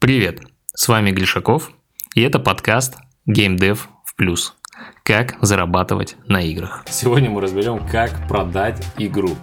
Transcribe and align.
Привет, 0.00 0.40
с 0.74 0.88
вами 0.88 1.10
Глишаков, 1.10 1.72
и 2.14 2.22
это 2.22 2.38
подкаст 2.38 2.96
Game 3.28 3.58
Dev 3.58 3.80
в 4.06 4.16
плюс. 4.16 4.56
Как 5.02 5.36
зарабатывать 5.42 6.16
на 6.26 6.40
играх. 6.40 6.86
Сегодня 6.88 7.28
мы 7.28 7.42
разберем, 7.42 7.86
как 7.86 8.26
продать 8.26 8.82
игру. 8.96 9.36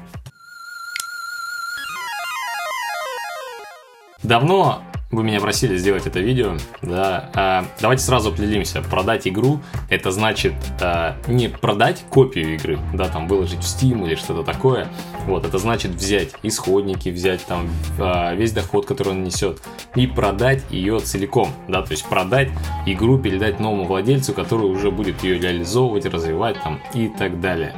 Давно 4.24 4.82
вы 5.10 5.24
меня 5.24 5.40
просили 5.40 5.78
сделать 5.78 6.06
это 6.06 6.20
видео, 6.20 6.58
да. 6.82 7.30
А, 7.34 7.66
давайте 7.80 8.04
сразу 8.04 8.30
определимся. 8.30 8.82
Продать 8.82 9.26
игру 9.28 9.62
это 9.90 10.12
значит 10.12 10.54
а, 10.82 11.16
не 11.28 11.48
продать 11.48 12.04
копию 12.10 12.56
игры, 12.56 12.78
да, 12.94 13.08
там 13.08 13.28
выложить 13.28 13.60
в 13.60 13.64
Steam 13.64 14.06
или 14.06 14.16
что-то 14.16 14.44
такое. 14.44 14.90
Вот, 15.26 15.46
это 15.46 15.60
значит 15.60 15.92
взять 15.92 16.32
исходники, 16.44 17.08
взять 17.08 17.46
там 17.46 17.70
а, 18.00 18.34
весь 18.34 18.52
доход, 18.52 18.86
который 18.86 19.14
он 19.14 19.24
несет, 19.24 19.62
и 19.96 20.08
продать 20.08 20.64
ее 20.70 21.00
целиком, 21.00 21.54
да, 21.70 21.82
то 21.82 21.92
есть 21.92 22.06
продать 22.06 22.50
игру, 22.86 23.18
передать 23.18 23.62
новому 23.62 23.86
владельцу, 23.86 24.34
который 24.34 24.66
уже 24.66 24.92
будет 24.92 25.24
ее 25.24 25.40
реализовывать, 25.40 26.06
развивать 26.06 26.62
там 26.62 26.82
и 26.94 27.08
так 27.08 27.40
далее. 27.40 27.74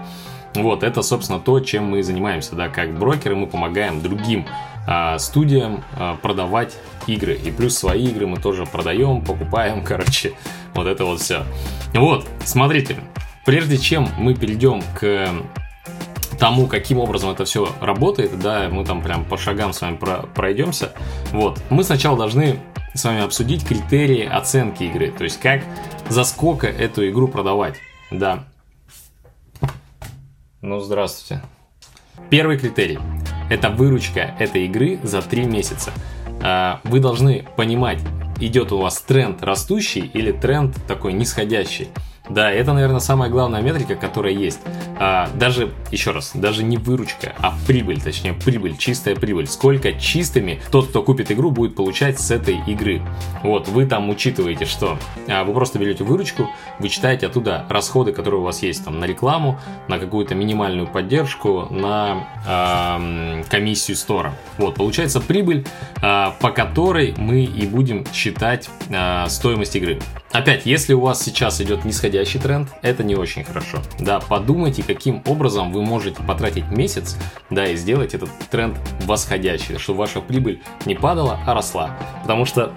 Вот, 0.55 0.81
это, 0.83 1.03
собственно, 1.03 1.39
то, 1.39 1.59
чем 1.59 1.85
мы 1.85 2.01
занимаемся, 2.01 2.55
да, 2.55 2.69
как 2.69 2.97
брокеры 2.97 3.35
мы 3.35 3.45
помогаем 3.45 4.01
другим 4.01 4.47
студиям 5.19 5.83
а, 5.95 6.15
продавать 6.15 6.75
игры. 7.05 7.35
И 7.35 7.51
плюс 7.51 7.77
свои 7.77 8.05
игры 8.05 8.27
мы 8.27 8.37
тоже 8.37 8.65
продаем, 8.65 9.23
покупаем, 9.23 9.83
короче, 9.85 10.33
вот 10.73 10.87
это 10.87 11.05
вот 11.05 11.21
все. 11.21 11.43
Вот, 11.93 12.27
смотрите, 12.43 12.97
прежде 13.45 13.77
чем 13.77 14.09
мы 14.17 14.33
перейдем 14.33 14.81
к 14.99 15.29
тому, 16.39 16.67
каким 16.67 16.99
образом 16.99 17.31
это 17.31 17.45
все 17.45 17.69
работает, 17.81 18.39
да, 18.39 18.69
мы 18.69 18.85
там 18.85 19.01
прям 19.01 19.25
по 19.25 19.37
шагам 19.37 19.73
с 19.73 19.81
вами 19.81 19.97
про 19.97 20.23
пройдемся, 20.33 20.93
вот, 21.31 21.61
мы 21.69 21.83
сначала 21.83 22.17
должны 22.17 22.59
с 22.93 23.03
вами 23.03 23.21
обсудить 23.21 23.67
критерии 23.67 24.25
оценки 24.25 24.83
игры, 24.83 25.11
то 25.11 25.23
есть 25.23 25.39
как, 25.39 25.61
за 26.07 26.23
сколько 26.23 26.67
эту 26.67 27.07
игру 27.09 27.27
продавать, 27.27 27.75
да. 28.09 28.45
Ну, 30.61 30.79
здравствуйте. 30.79 31.43
Первый 32.29 32.57
критерий 32.57 32.99
это 33.49 33.69
выручка 33.69 34.35
этой 34.39 34.65
игры 34.65 34.99
за 35.03 35.21
3 35.21 35.45
месяца. 35.45 35.91
А, 36.41 36.79
вы 36.83 36.99
должны 36.99 37.45
понимать, 37.55 37.99
идет 38.39 38.71
у 38.71 38.79
вас 38.79 38.99
тренд 39.01 39.43
растущий 39.43 40.09
или 40.13 40.31
тренд 40.31 40.75
такой 40.87 41.13
нисходящий. 41.13 41.89
Да, 42.29 42.51
это, 42.51 42.73
наверное, 42.73 42.99
самая 42.99 43.29
главная 43.29 43.61
метрика, 43.61 43.95
которая 43.95 44.33
есть. 44.33 44.59
А, 44.99 45.29
даже, 45.33 45.71
еще 45.91 46.11
раз, 46.11 46.31
даже 46.33 46.63
не 46.63 46.77
выручка, 46.77 47.33
а 47.39 47.53
прибыль, 47.65 48.01
точнее 48.01 48.33
прибыль, 48.33 48.77
чистая 48.77 49.15
прибыль. 49.15 49.47
Сколько 49.47 49.93
чистыми 49.93 50.61
тот, 50.71 50.89
кто 50.89 51.01
купит 51.01 51.31
игру, 51.31 51.51
будет 51.51 51.75
получать 51.75 52.19
с 52.19 52.29
этой 52.29 52.59
игры. 52.67 53.01
Вот, 53.43 53.67
вы 53.67 53.85
там 53.85 54.09
учитываете, 54.09 54.65
что 54.65 54.97
а, 55.27 55.43
вы 55.43 55.53
просто 55.53 55.79
берете 55.79 56.03
выручку, 56.03 56.49
вы 56.77 56.89
читаете 56.89 57.27
оттуда 57.27 57.65
расходы, 57.69 58.13
которые 58.13 58.41
у 58.41 58.43
вас 58.43 58.61
есть 58.61 58.85
там 58.85 58.99
на 58.99 59.05
рекламу, 59.05 59.59
на 59.87 59.97
какую-то 59.97 60.35
минимальную 60.35 60.87
поддержку, 60.87 61.67
на 61.71 62.27
а, 62.45 63.01
комиссию 63.49 63.97
стора. 63.97 64.33
Вот, 64.57 64.75
получается 64.75 65.19
прибыль, 65.19 65.65
а, 66.01 66.35
по 66.39 66.51
которой 66.51 67.15
мы 67.17 67.43
и 67.43 67.65
будем 67.65 68.05
считать 68.13 68.69
а, 68.91 69.27
стоимость 69.29 69.75
игры. 69.75 69.99
Опять, 70.31 70.67
если 70.67 70.93
у 70.93 70.99
вас 70.99 71.23
сейчас 71.23 71.59
идет 71.59 71.85
нисходящий 71.85 72.39
тренд, 72.39 72.69
это 72.83 73.03
не 73.03 73.15
очень 73.15 73.43
хорошо. 73.43 73.79
Да, 73.99 74.19
подумайте, 74.19 74.83
каким 74.83 75.23
образом 75.25 75.71
вы 75.71 75.81
можете 75.81 76.21
потратить 76.21 76.69
месяц, 76.69 77.17
да, 77.49 77.65
и 77.65 77.75
сделать 77.75 78.13
этот 78.13 78.29
тренд 78.51 78.77
восходящий, 79.05 79.79
чтобы 79.79 79.99
ваша 79.99 80.21
прибыль 80.21 80.61
не 80.85 80.93
падала, 80.93 81.39
а 81.47 81.55
росла. 81.55 81.97
Потому 82.21 82.45
что 82.45 82.71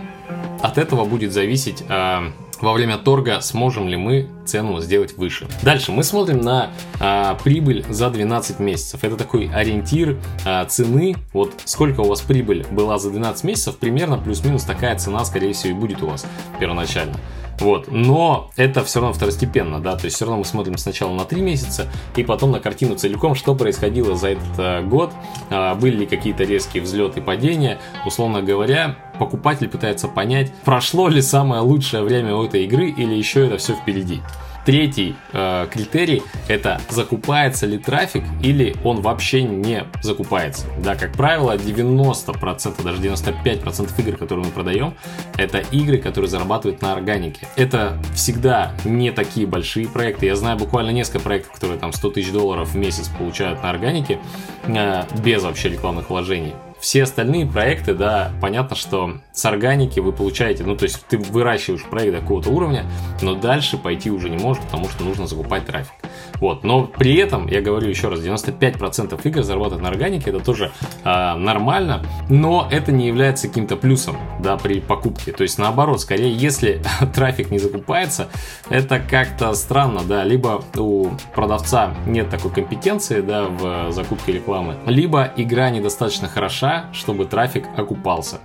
от 0.62 0.78
этого 0.78 1.05
будет 1.05 1.33
зависеть 1.33 1.84
э, 1.86 2.33
во 2.62 2.72
время 2.72 2.97
торга, 2.97 3.41
сможем 3.42 3.87
ли 3.87 3.97
мы 3.97 4.28
цену 4.47 4.81
сделать 4.81 5.19
выше. 5.19 5.47
Дальше 5.62 5.92
мы 5.92 6.05
смотрим 6.05 6.41
на 6.41 6.70
э, 7.00 7.34
прибыль 7.44 7.84
за 7.88 8.09
12 8.09 8.60
месяцев. 8.60 9.05
Это 9.05 9.16
такой 9.16 9.50
ориентир 9.53 10.16
э, 10.47 10.65
цены. 10.69 11.16
Вот 11.34 11.53
сколько 11.66 12.00
у 12.00 12.09
вас 12.09 12.22
прибыль 12.22 12.65
была 12.71 12.99
за 12.99 13.10
12 13.10 13.44
месяцев, 13.44 13.76
примерно 13.76 14.16
плюс-минус 14.16 14.62
такая 14.62 14.97
цена, 14.97 15.22
скорее 15.26 15.53
всего, 15.53 15.76
и 15.76 15.78
будет 15.78 16.03
у 16.03 16.06
вас 16.06 16.25
первоначально. 16.59 17.16
Вот. 17.62 17.87
Но 17.91 18.50
это 18.56 18.83
все 18.84 19.00
равно 19.00 19.15
второстепенно, 19.15 19.81
да, 19.81 19.97
то 19.97 20.06
есть 20.06 20.17
все 20.17 20.25
равно 20.25 20.39
мы 20.39 20.45
смотрим 20.45 20.77
сначала 20.78 21.12
на 21.12 21.25
3 21.25 21.41
месяца 21.41 21.87
и 22.17 22.25
потом 22.25 22.50
на 22.50 22.59
картину 22.59 22.97
целиком, 22.97 23.37
что 23.37 23.55
происходило 23.55 24.17
за 24.17 24.31
этот 24.31 24.59
э, 24.59 24.83
год, 24.83 25.12
э, 25.49 25.75
были 25.77 25.99
ли 25.99 26.06
какие-то 26.06 26.43
резкие 26.43 26.83
взлеты 26.83 27.21
и 27.21 27.23
падения, 27.23 27.78
условно 28.05 28.43
говоря, 28.43 28.97
покупатель 29.21 29.69
пытается 29.69 30.09
понять, 30.09 30.53
прошло 30.65 31.06
ли 31.09 31.23
самое 31.23 31.62
лучшее 31.62 32.03
время 32.03 32.34
у 32.34 32.45
этой 32.45 32.65
игры 32.65 32.91
или 32.91 33.15
еще 33.15 33.47
это 33.47 33.59
все 33.59 33.75
впереди. 33.75 34.21
Третий 34.65 35.17
э, 35.33 35.67
критерий 35.73 36.23
это 36.49 36.81
закупается 36.89 37.67
ли 37.67 37.78
трафик 37.78 38.23
или 38.43 38.77
он 38.84 39.00
вообще 39.00 39.43
не 39.43 39.84
закупается. 40.03 40.67
Да, 40.78 40.95
как 40.95 41.12
правило, 41.12 41.56
90%, 41.56 42.83
даже 42.83 43.03
95% 43.03 44.06
игр, 44.06 44.17
которые 44.17 44.47
мы 44.47 44.53
продаем, 44.53 44.95
это 45.37 45.59
игры, 45.59 45.99
которые 45.99 46.28
зарабатывают 46.28 46.81
на 46.81 46.93
органике. 46.93 47.49
Это 47.56 47.99
всегда 48.15 48.73
не 48.84 49.11
такие 49.11 49.47
большие 49.47 49.89
проекты. 49.89 50.27
Я 50.27 50.37
знаю 50.37 50.59
буквально 50.59 50.91
несколько 50.91 51.21
проектов, 51.21 51.53
которые 51.53 51.79
там 51.79 51.93
100 51.93 52.11
тысяч 52.11 52.31
долларов 52.31 52.71
в 52.71 52.77
месяц 52.77 53.09
получают 53.09 53.62
на 53.62 53.71
органике 53.71 54.21
э, 54.65 55.03
без 55.25 55.43
вообще 55.43 55.71
рекламных 55.71 56.09
вложений. 56.11 56.55
Все 56.82 57.04
остальные 57.04 57.47
проекты, 57.47 57.94
да, 57.94 58.32
понятно, 58.41 58.75
что 58.75 59.19
с 59.32 59.44
органики 59.44 60.00
вы 60.00 60.10
получаете, 60.10 60.65
ну, 60.65 60.75
то 60.75 60.82
есть 60.82 61.06
ты 61.06 61.16
выращиваешь 61.16 61.84
проект 61.84 62.12
до 62.12 62.20
какого-то 62.20 62.50
уровня, 62.50 62.87
но 63.22 63.37
дальше 63.37 63.78
пойти 63.78 64.10
уже 64.10 64.28
не 64.28 64.37
можешь, 64.37 64.65
потому 64.65 64.88
что 64.88 65.04
нужно 65.04 65.28
закупать 65.28 65.65
трафик. 65.65 65.93
Вот, 66.41 66.65
но 66.65 66.87
при 66.87 67.15
этом, 67.15 67.47
я 67.47 67.60
говорю 67.60 67.88
еще 67.88 68.09
раз, 68.09 68.19
95% 68.19 69.16
игр 69.22 69.43
зарабатывать 69.44 69.81
на 69.81 69.91
органике, 69.91 70.31
это 70.31 70.41
тоже 70.41 70.72
э, 71.04 71.34
нормально, 71.37 72.04
но 72.28 72.66
это 72.69 72.91
не 72.91 73.06
является 73.06 73.47
каким-то 73.47 73.76
плюсом, 73.76 74.16
да, 74.42 74.56
при 74.56 74.80
покупке. 74.80 75.32
То 75.32 75.42
есть 75.42 75.58
наоборот, 75.58 76.00
скорее, 76.00 76.34
если 76.34 76.82
трафик 77.14 77.50
не 77.50 77.58
закупается, 77.58 78.28
это 78.69 78.98
как-то 78.98 79.54
странно, 79.54 80.00
да, 80.03 80.25
либо 80.25 80.62
у 80.76 81.10
продавца 81.34 81.94
нет 82.06 82.28
такой 82.30 82.50
компетенции, 82.50 83.20
да, 83.20 83.44
в 83.44 83.92
закупке 83.92 84.32
рекламы, 84.32 84.76
либо 84.86 85.31
игра 85.36 85.70
недостаточно 85.70 86.28
хороша, 86.28 86.86
чтобы 86.92 87.25
трафик 87.25 87.66
окупался. 87.76 88.41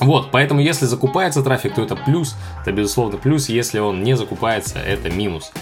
Вот, 0.00 0.30
поэтому 0.30 0.60
если 0.60 0.86
закупается 0.86 1.42
трафик, 1.42 1.74
то 1.74 1.82
это 1.82 1.96
плюс, 1.96 2.36
это 2.60 2.72
безусловно 2.72 3.16
плюс, 3.16 3.48
если 3.48 3.78
он 3.78 4.02
не 4.02 4.16
закупается, 4.16 4.78
это 4.78 5.10
минус. 5.10 5.52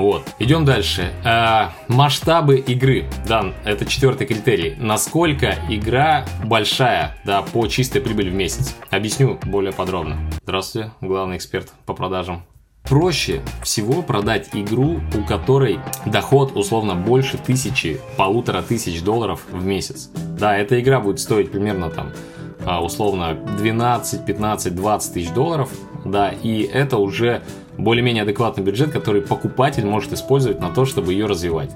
Вот. 0.00 0.34
Идем 0.38 0.64
дальше. 0.64 1.12
А, 1.24 1.72
масштабы 1.86 2.56
игры. 2.56 3.04
Да, 3.28 3.52
это 3.66 3.84
четвертый 3.84 4.26
критерий. 4.26 4.74
Насколько 4.78 5.56
игра 5.68 6.24
большая, 6.42 7.18
да, 7.26 7.42
по 7.42 7.66
чистой 7.66 8.00
прибыли 8.00 8.30
в 8.30 8.34
месяц. 8.34 8.74
Объясню 8.88 9.38
более 9.44 9.74
подробно. 9.74 10.16
Здравствуйте, 10.42 10.92
главный 11.02 11.36
эксперт 11.36 11.70
по 11.84 11.92
продажам. 11.92 12.44
Проще 12.84 13.42
всего 13.62 14.00
продать 14.00 14.48
игру, 14.54 15.02
у 15.14 15.22
которой 15.22 15.80
доход 16.06 16.56
условно 16.56 16.94
больше 16.94 17.36
тысячи, 17.36 18.00
полутора 18.16 18.62
тысяч 18.62 19.02
долларов 19.02 19.42
в 19.50 19.66
месяц. 19.66 20.08
Да, 20.14 20.56
эта 20.56 20.80
игра 20.80 21.00
будет 21.00 21.20
стоить 21.20 21.52
примерно 21.52 21.90
там 21.90 22.12
а, 22.64 22.82
условно 22.82 23.34
12, 23.58 24.24
15, 24.24 24.74
20 24.74 25.12
тысяч 25.12 25.30
долларов, 25.30 25.70
да, 26.06 26.30
и 26.30 26.62
это 26.62 26.96
уже 26.96 27.42
более-менее 27.82 28.22
адекватный 28.22 28.64
бюджет, 28.64 28.90
который 28.90 29.22
покупатель 29.22 29.84
может 29.84 30.12
использовать 30.12 30.60
на 30.60 30.70
то, 30.70 30.84
чтобы 30.84 31.12
ее 31.12 31.26
развивать. 31.26 31.70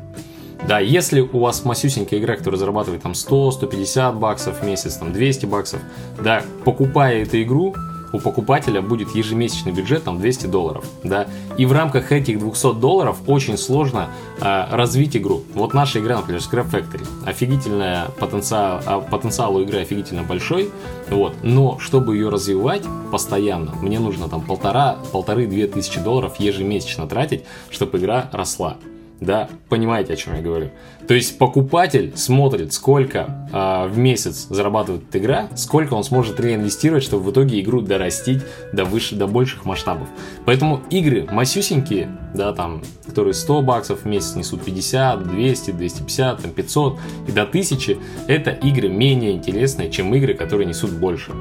Да, 0.67 0.79
если 0.79 1.21
у 1.21 1.41
вас 1.41 1.65
масюсенькая 1.65 2.21
игра, 2.21 2.37
которая 2.37 2.59
зарабатывает 2.59 3.03
там 3.03 3.15
100, 3.15 3.51
150 3.53 4.17
баксов 4.17 4.61
в 4.61 4.65
месяц, 4.65 4.95
там 4.95 5.13
200 5.13 5.47
баксов, 5.47 5.81
да, 6.23 6.43
покупая 6.65 7.23
эту 7.23 7.43
игру, 7.43 7.75
у 8.15 8.21
покупателя 8.21 8.81
будет 8.81 9.11
ежемесячный 9.15 9.73
бюджет 9.73 10.05
там 10.05 10.21
200 10.21 10.47
долларов, 10.47 10.85
да, 11.03 11.27
и 11.59 11.67
в 11.67 11.73
рамках 11.73 12.13
этих 12.13 12.39
200 12.39 12.75
долларов 12.75 13.19
очень 13.27 13.59
сложно 13.59 14.09
э, 14.41 14.67
развить 14.71 15.17
игру. 15.17 15.43
Вот 15.55 15.75
наша 15.75 15.99
игра, 15.99 16.19
например, 16.19 16.41
Scrap 16.41 16.71
Factory, 16.71 17.05
офигительная 17.27 18.07
потенциал, 18.21 18.81
а, 18.87 19.01
потенциал 19.01 19.57
у 19.57 19.61
игры 19.63 19.81
офигительно 19.81 20.23
большой, 20.23 20.71
вот, 21.11 21.35
но 21.43 21.79
чтобы 21.81 22.15
ее 22.15 22.29
развивать 22.29 22.83
постоянно, 23.11 23.75
мне 23.83 23.99
нужно 23.99 24.29
там 24.29 24.43
полтора, 24.43 24.99
полторы-две 25.13 25.67
тысячи 25.67 25.99
долларов 25.99 26.39
ежемесячно 26.39 27.09
тратить, 27.09 27.43
чтобы 27.69 27.99
игра 27.99 28.31
росла. 28.33 28.77
Да, 29.21 29.49
понимаете, 29.69 30.13
о 30.13 30.17
чем 30.17 30.35
я 30.35 30.43
говорю. 30.43 30.71
То 31.07 31.15
есть 31.15 31.39
покупатель 31.39 32.13
смотрит, 32.17 32.73
сколько 32.73 33.49
э, 33.53 33.89
в 33.89 33.97
месяц 33.97 34.47
зарабатывает 34.51 35.05
игра, 35.15 35.49
сколько 35.55 35.95
он 35.95 36.03
сможет 36.03 36.41
реинвестировать, 36.41 37.05
чтобы 37.05 37.25
в 37.25 37.31
итоге 37.31 37.61
игру 37.61 37.81
дорастить 37.81 38.43
до 38.73 38.85
выше, 38.85 39.15
до 39.15 39.27
больших 39.27 39.65
масштабов. 39.65 40.09
Поэтому 40.45 40.83
игры 40.91 41.27
масюсенькие, 41.31 42.09
да, 42.35 42.53
там, 42.53 42.83
которые 43.07 43.35
100 43.35 43.63
баксов 43.63 44.01
в 44.03 44.07
месяц 44.07 44.35
несут 44.35 44.63
50, 44.65 45.23
200, 45.29 45.71
250, 45.71 46.43
там, 46.43 46.51
500 46.51 46.99
и 47.29 47.33
до 47.33 47.43
1000, 47.43 47.97
это 48.27 48.51
игры 48.51 48.89
менее 48.89 49.33
интересные, 49.33 49.91
чем 49.91 50.15
игры, 50.15 50.35
которые 50.35 50.67
несут 50.67 50.91
больше. 50.91 51.33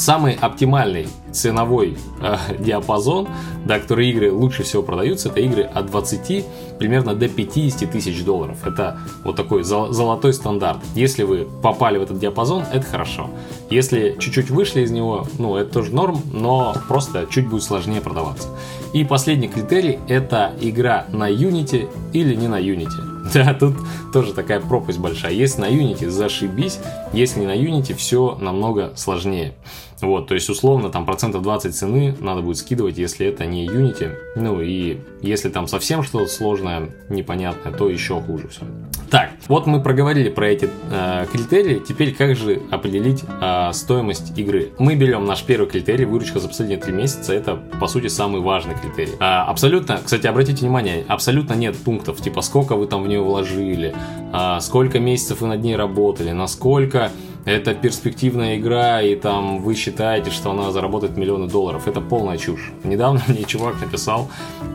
Самый 0.00 0.32
оптимальный 0.32 1.08
ценовой 1.30 1.98
э, 2.22 2.36
диапазон, 2.58 3.28
да, 3.66 3.78
которые 3.78 4.10
игры 4.10 4.32
лучше 4.32 4.62
всего 4.62 4.82
продаются, 4.82 5.28
это 5.28 5.40
игры 5.40 5.62
от 5.62 5.90
20 5.90 6.46
примерно 6.78 7.14
до 7.14 7.28
50 7.28 7.90
тысяч 7.90 8.24
долларов. 8.24 8.66
Это 8.66 8.98
вот 9.24 9.36
такой 9.36 9.62
золотой 9.62 10.32
стандарт. 10.32 10.78
Если 10.94 11.22
вы 11.22 11.46
попали 11.62 11.98
в 11.98 12.02
этот 12.02 12.18
диапазон, 12.18 12.64
это 12.72 12.86
хорошо. 12.86 13.28
Если 13.68 14.16
чуть-чуть 14.18 14.48
вышли 14.48 14.80
из 14.80 14.90
него, 14.90 15.26
ну, 15.38 15.56
это 15.56 15.70
тоже 15.70 15.94
норм, 15.94 16.22
но 16.32 16.74
просто 16.88 17.26
чуть 17.30 17.46
будет 17.46 17.62
сложнее 17.62 18.00
продаваться. 18.00 18.48
И 18.94 19.04
последний 19.04 19.48
критерий– 19.48 19.98
это 20.08 20.54
игра 20.62 21.04
на 21.12 21.30
Unity 21.30 21.90
или 22.14 22.34
не 22.34 22.48
на 22.48 22.58
Unity. 22.58 23.10
Да, 23.34 23.54
тут 23.54 23.76
тоже 24.12 24.32
такая 24.32 24.60
пропасть 24.60 24.98
большая. 24.98 25.32
Если 25.32 25.60
на 25.60 25.68
Unity, 25.68 26.08
зашибись. 26.08 26.78
Если 27.12 27.40
не 27.40 27.46
на 27.46 27.54
Unity, 27.54 27.94
все 27.94 28.36
намного 28.40 28.92
сложнее. 28.96 29.54
Вот, 30.00 30.28
то 30.28 30.34
есть, 30.34 30.48
условно, 30.48 30.90
там 30.90 31.06
процентов 31.06 31.42
20 31.42 31.74
цены 31.74 32.16
надо 32.20 32.42
будет 32.42 32.56
скидывать, 32.56 32.98
если 32.98 33.26
это 33.26 33.46
не 33.46 33.66
Unity. 33.66 34.14
Ну 34.36 34.60
и 34.60 34.98
если 35.20 35.48
там 35.48 35.66
совсем 35.66 36.02
что-то 36.02 36.26
сложное, 36.26 36.90
непонятное, 37.08 37.72
то 37.72 37.88
еще 37.88 38.20
хуже 38.20 38.48
все. 38.48 38.62
Так, 39.10 39.30
вот 39.48 39.66
мы 39.66 39.82
проговорили 39.82 40.30
про 40.30 40.48
эти 40.48 40.70
э, 40.90 41.26
критерии. 41.32 41.82
Теперь 41.86 42.14
как 42.14 42.36
же 42.36 42.62
определить 42.70 43.24
э, 43.40 43.70
стоимость 43.72 44.38
игры? 44.38 44.70
Мы 44.78 44.94
берем 44.94 45.26
наш 45.26 45.42
первый 45.42 45.68
критерий, 45.68 46.04
выручка 46.04 46.38
за 46.38 46.48
последние 46.48 46.78
три 46.78 46.92
месяца. 46.92 47.34
Это, 47.34 47.56
по 47.56 47.88
сути, 47.88 48.06
самый 48.06 48.40
важный 48.40 48.74
критерий. 48.74 49.14
А, 49.18 49.44
абсолютно, 49.44 50.00
кстати, 50.04 50.28
обратите 50.28 50.60
внимание, 50.60 51.04
абсолютно 51.08 51.54
нет 51.54 51.76
пунктов, 51.76 52.20
типа 52.22 52.40
сколько 52.40 52.76
вы 52.76 52.86
там 52.86 53.02
в 53.02 53.08
нее 53.08 53.20
вложили, 53.20 53.94
а, 54.32 54.60
сколько 54.60 55.00
месяцев 55.00 55.40
вы 55.40 55.48
над 55.48 55.60
ней 55.60 55.74
работали, 55.74 56.30
насколько 56.30 57.10
это 57.50 57.74
перспективная 57.74 58.56
игра, 58.56 59.02
и 59.02 59.16
там 59.16 59.60
вы 59.60 59.74
считаете, 59.74 60.30
что 60.30 60.52
она 60.52 60.70
заработает 60.70 61.16
миллионы 61.16 61.48
долларов. 61.48 61.88
Это 61.88 62.00
полная 62.00 62.38
чушь. 62.38 62.72
Недавно 62.84 63.22
мне 63.28 63.44
чувак 63.44 63.80
написал, 63.80 64.30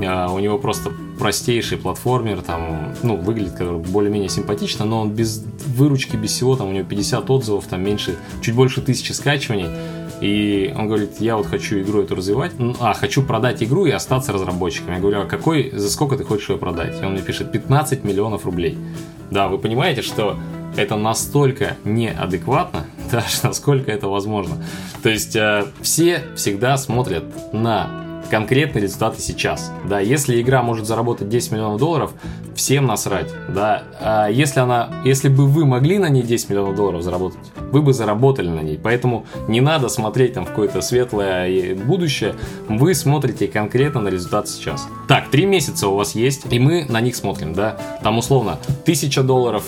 а, 0.06 0.32
у 0.32 0.40
него 0.40 0.58
просто 0.58 0.92
простейший 1.18 1.78
платформер, 1.78 2.42
там, 2.42 2.94
ну, 3.02 3.16
выглядит 3.16 3.62
более-менее 3.88 4.30
симпатично, 4.30 4.86
но 4.86 5.02
он 5.02 5.12
без 5.12 5.44
выручки, 5.66 6.18
без 6.18 6.32
всего, 6.32 6.56
там 6.56 6.68
у 6.68 6.72
него 6.72 6.86
50 6.88 7.30
отзывов, 7.30 7.66
там 7.66 7.84
меньше, 7.84 8.18
чуть 8.42 8.56
больше 8.56 8.82
тысячи 8.82 9.14
скачиваний. 9.14 9.68
И 10.22 10.74
он 10.78 10.88
говорит, 10.88 11.20
я 11.20 11.36
вот 11.36 11.46
хочу 11.46 11.82
игру 11.82 12.02
эту 12.02 12.16
развивать, 12.16 12.52
а, 12.80 12.94
хочу 12.94 13.22
продать 13.22 13.64
игру 13.64 13.86
и 13.86 13.92
остаться 13.92 14.32
разработчиком. 14.32 14.94
Я 14.94 15.00
говорю, 15.00 15.22
а 15.22 15.26
какой, 15.26 15.72
за 15.72 15.90
сколько 15.90 16.18
ты 16.18 16.24
хочешь 16.24 16.50
ее 16.50 16.58
продать? 16.58 17.02
И 17.02 17.06
он 17.06 17.14
мне 17.14 17.22
пишет, 17.22 17.52
15 17.52 18.04
миллионов 18.04 18.46
рублей. 18.46 18.78
Да, 19.32 19.48
вы 19.48 19.58
понимаете, 19.58 20.02
что 20.02 20.38
это 20.78 20.96
настолько 20.96 21.78
неадекватно, 21.84 22.86
даже 23.12 23.38
насколько 23.44 23.92
это 23.92 24.08
возможно. 24.08 24.64
То 25.04 25.10
есть 25.10 25.36
э, 25.36 25.66
все 25.82 26.22
всегда 26.36 26.78
смотрят 26.78 27.54
на 27.54 28.06
конкретные 28.30 28.84
результаты 28.84 29.22
сейчас. 29.22 29.72
Да, 29.88 30.00
если 30.00 30.42
игра 30.42 30.64
может 30.64 30.86
заработать 30.86 31.30
10 31.30 31.52
миллионов 31.52 31.80
долларов, 31.80 32.14
всем 32.56 32.86
насрать. 32.86 33.32
Да, 33.50 33.84
а 34.00 34.28
если 34.28 34.60
она, 34.60 34.90
если 35.04 35.30
бы 35.30 35.48
вы 35.48 35.66
могли 35.66 36.00
на 36.00 36.10
ней 36.10 36.24
10 36.24 36.50
миллионов 36.50 36.76
долларов 36.76 37.02
заработать, 37.02 37.40
вы 37.72 37.82
бы 37.82 37.94
заработали 37.94 38.50
на 38.50 38.62
ней. 38.62 38.80
Поэтому 38.82 39.26
не 39.48 39.62
надо 39.62 39.90
смотреть 39.90 40.34
там 40.34 40.46
в 40.46 40.50
какое-то 40.50 40.82
светлое 40.82 41.76
будущее. 41.76 42.36
Вы 42.68 42.96
смотрите 42.96 43.48
конкретно 43.48 44.02
на 44.02 44.08
результат 44.10 44.48
сейчас. 44.48 44.88
Так, 45.08 45.30
три 45.30 45.46
месяца 45.46 45.88
у 45.88 45.96
вас 45.96 46.16
есть, 46.16 46.46
и 46.52 46.60
мы 46.60 46.86
на 46.86 47.02
них 47.02 47.16
смотрим, 47.16 47.54
да. 47.54 47.78
Там 48.04 48.18
условно 48.18 48.60
1000 48.84 49.24
долларов, 49.24 49.64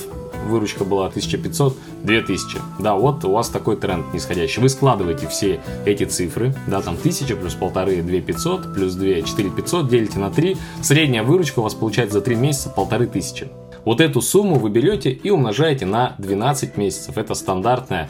выручка 0.48 0.84
была 0.84 1.08
1500, 1.08 1.78
2000. 2.04 2.58
Да, 2.80 2.96
вот 2.96 3.24
у 3.26 3.32
вас 3.32 3.50
такой 3.50 3.78
тренд 3.78 4.14
нисходящий. 4.14 4.62
Вы 4.62 4.70
складываете 4.70 5.28
все 5.28 5.60
эти 5.86 6.06
цифры, 6.06 6.56
да, 6.68 6.82
там 6.82 6.96
1000 6.96 7.36
плюс 7.36 7.54
полторы, 7.54 8.02
2500, 8.02 8.74
плюс 8.74 8.96
2, 8.96 9.22
4500, 9.22 9.90
делите 9.90 10.20
на 10.20 10.32
3. 10.32 10.58
Средняя 10.82 11.24
выручка 11.24 11.60
у 11.60 11.64
вас 11.64 11.74
получается 11.74 12.16
за 12.16 12.22
3 12.22 12.36
месяца 12.36 12.70
полторы 12.70 13.08
тысячи. 13.08 13.48
Вот 13.86 14.02
эту 14.02 14.22
сумму 14.22 14.56
вы 14.56 14.70
берете 14.70 15.12
и 15.12 15.30
умножаете 15.30 15.86
на 15.86 16.16
12 16.18 16.76
месяцев. 16.76 17.18
Это 17.18 17.36
стандартная 17.36 18.10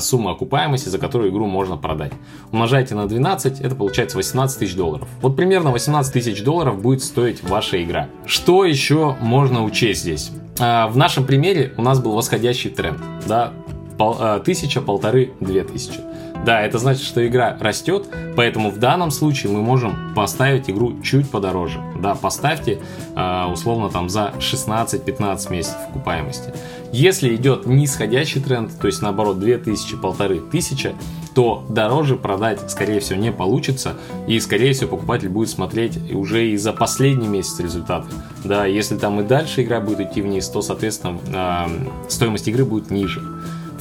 сумма 0.00 0.32
окупаемости, 0.32 0.88
за 0.88 0.98
которую 0.98 1.30
игру 1.30 1.46
можно 1.46 1.76
продать. 1.76 2.12
Умножайте 2.52 2.94
на 2.94 3.08
12, 3.08 3.60
это 3.60 3.74
получается 3.74 4.16
18 4.16 4.58
тысяч 4.58 4.74
долларов. 4.74 5.08
Вот 5.20 5.36
примерно 5.36 5.70
18 5.70 6.12
тысяч 6.12 6.42
долларов 6.42 6.80
будет 6.80 7.02
стоить 7.02 7.42
ваша 7.42 7.82
игра. 7.82 8.08
Что 8.26 8.64
еще 8.64 9.16
можно 9.20 9.64
учесть 9.64 10.02
здесь? 10.02 10.30
А, 10.58 10.88
в 10.88 10.96
нашем 10.96 11.24
примере 11.24 11.72
у 11.76 11.82
нас 11.82 12.00
был 12.00 12.12
восходящий 12.12 12.70
тренд. 12.70 12.98
Да, 13.26 13.52
а, 13.98 14.40
тысяча, 14.40 14.80
полторы, 14.80 15.32
две 15.40 15.64
тысячи. 15.64 16.00
Да, 16.44 16.60
это 16.60 16.78
значит, 16.78 17.04
что 17.04 17.24
игра 17.26 17.56
растет, 17.60 18.08
поэтому 18.36 18.70
в 18.70 18.78
данном 18.78 19.12
случае 19.12 19.52
мы 19.52 19.62
можем 19.62 20.12
поставить 20.14 20.68
игру 20.68 21.00
чуть 21.00 21.30
подороже. 21.30 21.80
Да, 22.00 22.16
поставьте 22.16 22.80
э, 23.14 23.44
условно 23.52 23.90
там 23.90 24.08
за 24.08 24.32
16-15 24.38 25.52
месяцев 25.52 25.76
окупаемости. 25.90 26.52
Если 26.92 27.34
идет 27.36 27.66
нисходящий 27.66 28.40
тренд, 28.40 28.78
то 28.78 28.88
есть 28.88 29.00
наоборот 29.02 29.38
2000, 29.38 29.96
полторы 29.96 30.40
тысячи, 30.40 30.94
то 31.34 31.64
дороже 31.68 32.16
продать, 32.16 32.70
скорее 32.70 33.00
всего, 33.00 33.18
не 33.18 33.32
получится, 33.32 33.94
и, 34.26 34.38
скорее 34.40 34.74
всего, 34.74 34.90
покупатель 34.90 35.30
будет 35.30 35.48
смотреть 35.48 35.96
уже 36.12 36.48
и 36.48 36.56
за 36.56 36.72
последний 36.72 37.28
месяц 37.28 37.60
результаты. 37.60 38.08
Да, 38.44 38.66
если 38.66 38.98
там 38.98 39.20
и 39.20 39.24
дальше 39.24 39.62
игра 39.62 39.80
будет 39.80 40.00
идти 40.00 40.20
вниз, 40.20 40.48
то, 40.48 40.60
соответственно, 40.60 41.70
стоимость 42.08 42.48
игры 42.48 42.64
будет 42.64 42.90
ниже. 42.90 43.22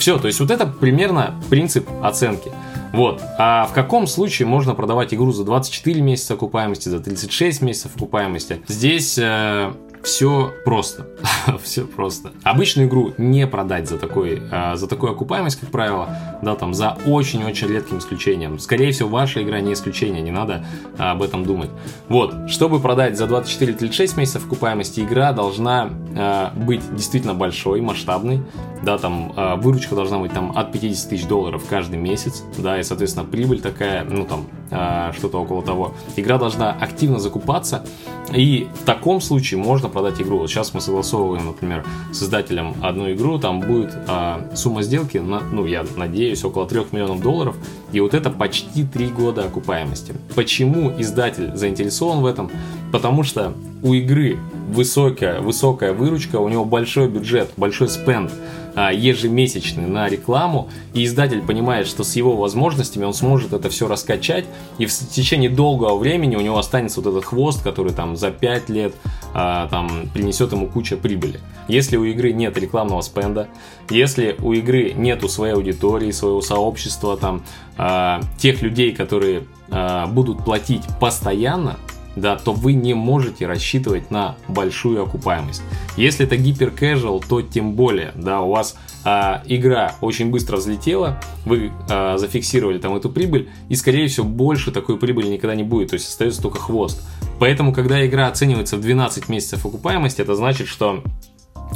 Все, 0.02 0.18
то 0.18 0.26
есть 0.26 0.40
вот 0.40 0.50
это 0.50 0.66
примерно 0.66 1.36
принцип 1.52 1.88
оценки. 2.02 2.52
Вот. 2.92 3.22
А 3.38 3.68
в 3.68 3.74
каком 3.74 4.08
случае 4.08 4.48
можно 4.48 4.74
продавать 4.74 5.14
игру 5.14 5.32
за 5.32 5.44
24 5.44 6.02
месяца 6.02 6.34
окупаемости, 6.34 6.90
за 6.90 7.00
36 7.00 7.62
месяцев 7.62 7.96
окупаемости? 7.96 8.64
Здесь 8.68 9.20
э, 9.20 9.72
все 10.04 10.54
просто. 10.66 11.08
все 11.64 11.86
просто. 11.86 12.32
Обычную 12.44 12.88
игру 12.88 13.14
не 13.18 13.48
продать 13.48 13.88
за 13.88 13.98
такой, 13.98 14.42
э, 14.52 14.76
за 14.76 14.88
такую 14.88 15.12
окупаемость, 15.12 15.60
как 15.60 15.70
правило, 15.70 16.10
да, 16.42 16.56
там, 16.56 16.74
за 16.74 16.98
очень-очень 17.06 17.68
редким 17.68 18.00
исключением. 18.00 18.60
Скорее 18.60 18.92
всего, 18.92 19.10
ваша 19.10 19.44
игра 19.44 19.60
не 19.60 19.74
исключение, 19.74 20.22
не 20.22 20.32
надо 20.32 20.66
э, 20.98 21.04
об 21.04 21.22
этом 21.22 21.46
думать. 21.46 21.70
Вот, 22.10 22.50
чтобы 22.50 22.80
продать 22.80 23.18
за 23.18 23.26
24-36 23.26 24.18
месяцев 24.18 24.46
окупаемости, 24.46 25.02
игра 25.02 25.34
должна 25.34 25.90
э, 26.16 26.48
быть 26.56 26.82
действительно 26.96 27.34
большой, 27.34 27.82
масштабной, 27.82 28.42
да, 28.84 28.98
там, 28.98 29.34
э, 29.36 29.56
выручка 29.58 29.96
должна 29.96 30.20
быть 30.20 30.34
там 30.34 30.58
от 30.58 30.72
50 30.72 31.10
тысяч 31.10 31.26
долларов 31.28 31.64
каждый 31.70 32.00
месяц, 32.00 32.44
да, 32.58 32.80
и, 32.80 32.84
соответственно, 32.84 33.26
прибыль 33.26 33.62
такая, 33.62 34.04
ну, 34.04 34.26
там, 34.26 34.48
э, 34.72 35.12
что-то 35.16 35.40
около 35.40 35.62
того. 35.62 35.94
Игра 36.16 36.38
должна 36.38 36.72
активно 36.72 37.20
закупаться, 37.20 37.86
и 38.34 38.68
в 38.82 38.86
таком 38.86 39.22
случае 39.22 39.60
можно 39.60 39.90
продать 39.92 40.22
игру. 40.22 40.40
Вот 40.40 40.50
сейчас 40.50 40.74
мы 40.74 40.82
согласовываем, 40.82 41.46
например, 41.46 41.86
с 42.12 42.24
издателем 42.24 42.76
одну 42.82 43.12
игру, 43.12 43.38
там 43.38 43.60
будет 43.60 43.92
а, 44.08 44.50
сумма 44.56 44.84
сделки, 44.84 45.18
на, 45.18 45.42
ну, 45.42 45.66
я 45.66 45.86
надеюсь, 45.96 46.44
около 46.44 46.68
3 46.68 46.86
миллионов 46.92 47.22
долларов, 47.22 47.56
и 47.92 48.00
вот 48.00 48.14
это 48.14 48.30
почти 48.30 48.84
3 48.84 49.08
года 49.10 49.46
окупаемости. 49.46 50.14
Почему 50.36 50.92
издатель 51.00 51.56
заинтересован 51.56 52.22
в 52.22 52.26
этом? 52.26 52.50
Потому 52.92 53.24
что 53.24 53.54
у 53.84 53.94
игры 53.94 54.38
высокая, 54.70 55.42
высокая 55.42 55.94
выручка, 55.94 56.38
у 56.38 56.50
него 56.50 56.66
большой 56.66 57.08
бюджет, 57.08 57.52
большой 57.58 57.90
спенд 57.90 58.32
ежемесячный 58.76 59.88
на 59.88 60.08
рекламу, 60.08 60.70
и 60.94 61.06
издатель 61.06 61.42
понимает, 61.42 61.88
что 61.88 62.04
с 62.04 62.16
его 62.16 62.36
возможностями 62.36 63.04
он 63.04 63.14
сможет 63.14 63.54
это 63.54 63.70
все 63.70 63.88
раскачать, 63.88 64.46
и 64.78 64.86
в 64.86 64.92
течение 64.92 65.50
долгого 65.50 65.98
времени 65.98 66.36
у 66.36 66.42
него 66.42 66.58
останется 66.58 67.02
вот 67.02 67.12
этот 67.12 67.26
хвост, 67.26 67.64
который 67.64 67.94
там 67.94 68.16
за 68.16 68.32
5 68.32 68.70
лет 68.70 68.94
а, 69.34 69.68
там 69.68 70.10
принесет 70.14 70.52
ему 70.52 70.68
куча 70.68 70.98
прибыли. 70.98 71.40
Если 71.68 71.98
у 71.98 72.04
игры 72.04 72.34
нет 72.34 72.58
рекламного 72.58 73.02
спенда, 73.02 73.48
если 73.90 74.36
у 74.40 74.54
игры 74.54 74.94
нету 74.94 75.30
своей 75.30 75.54
аудитории, 75.54 76.12
своего 76.12 76.42
сообщества, 76.42 77.18
там, 77.18 77.44
а, 77.78 78.22
тех 78.38 78.62
людей, 78.62 78.94
которые 78.94 79.44
а, 79.70 80.08
будут 80.08 80.44
платить 80.44 80.84
постоянно, 81.00 81.78
да, 82.16 82.36
то 82.36 82.54
вы 82.54 82.74
не 82.74 82.94
можете 82.94 83.48
рассчитывать 83.48 84.12
на 84.12 84.36
большую 84.48 85.04
окупаемость. 85.04 85.62
Если 85.98 86.26
это 86.26 86.38
гипер 86.38 86.70
casual, 86.70 87.24
то 87.28 87.42
тем 87.42 87.74
более, 87.74 88.12
да, 88.16 88.42
у 88.42 88.52
вас 88.52 88.76
а, 89.04 89.42
игра 89.46 89.96
очень 90.02 90.30
быстро 90.30 90.58
взлетела, 90.58 91.20
вы 91.46 91.72
а, 91.90 92.18
зафиксировали 92.18 92.78
там 92.78 92.96
эту 92.96 93.10
прибыль, 93.10 93.50
и 93.70 93.76
скорее 93.76 94.08
всего 94.08 94.26
больше 94.26 94.72
такой 94.72 94.98
прибыли 94.98 95.28
никогда 95.28 95.56
не 95.56 95.64
будет, 95.64 95.90
то 95.90 95.96
есть 95.96 96.08
остается 96.08 96.42
только 96.42 96.60
хвост. 96.60 97.02
Поэтому, 97.40 97.74
когда 97.74 98.06
игра 98.06 98.28
оценивается 98.28 98.78
в 98.78 98.82
12 98.82 99.30
месяцев 99.30 99.66
окупаемости, 99.66 100.22
это 100.22 100.36
значит, 100.36 100.68
что 100.68 101.04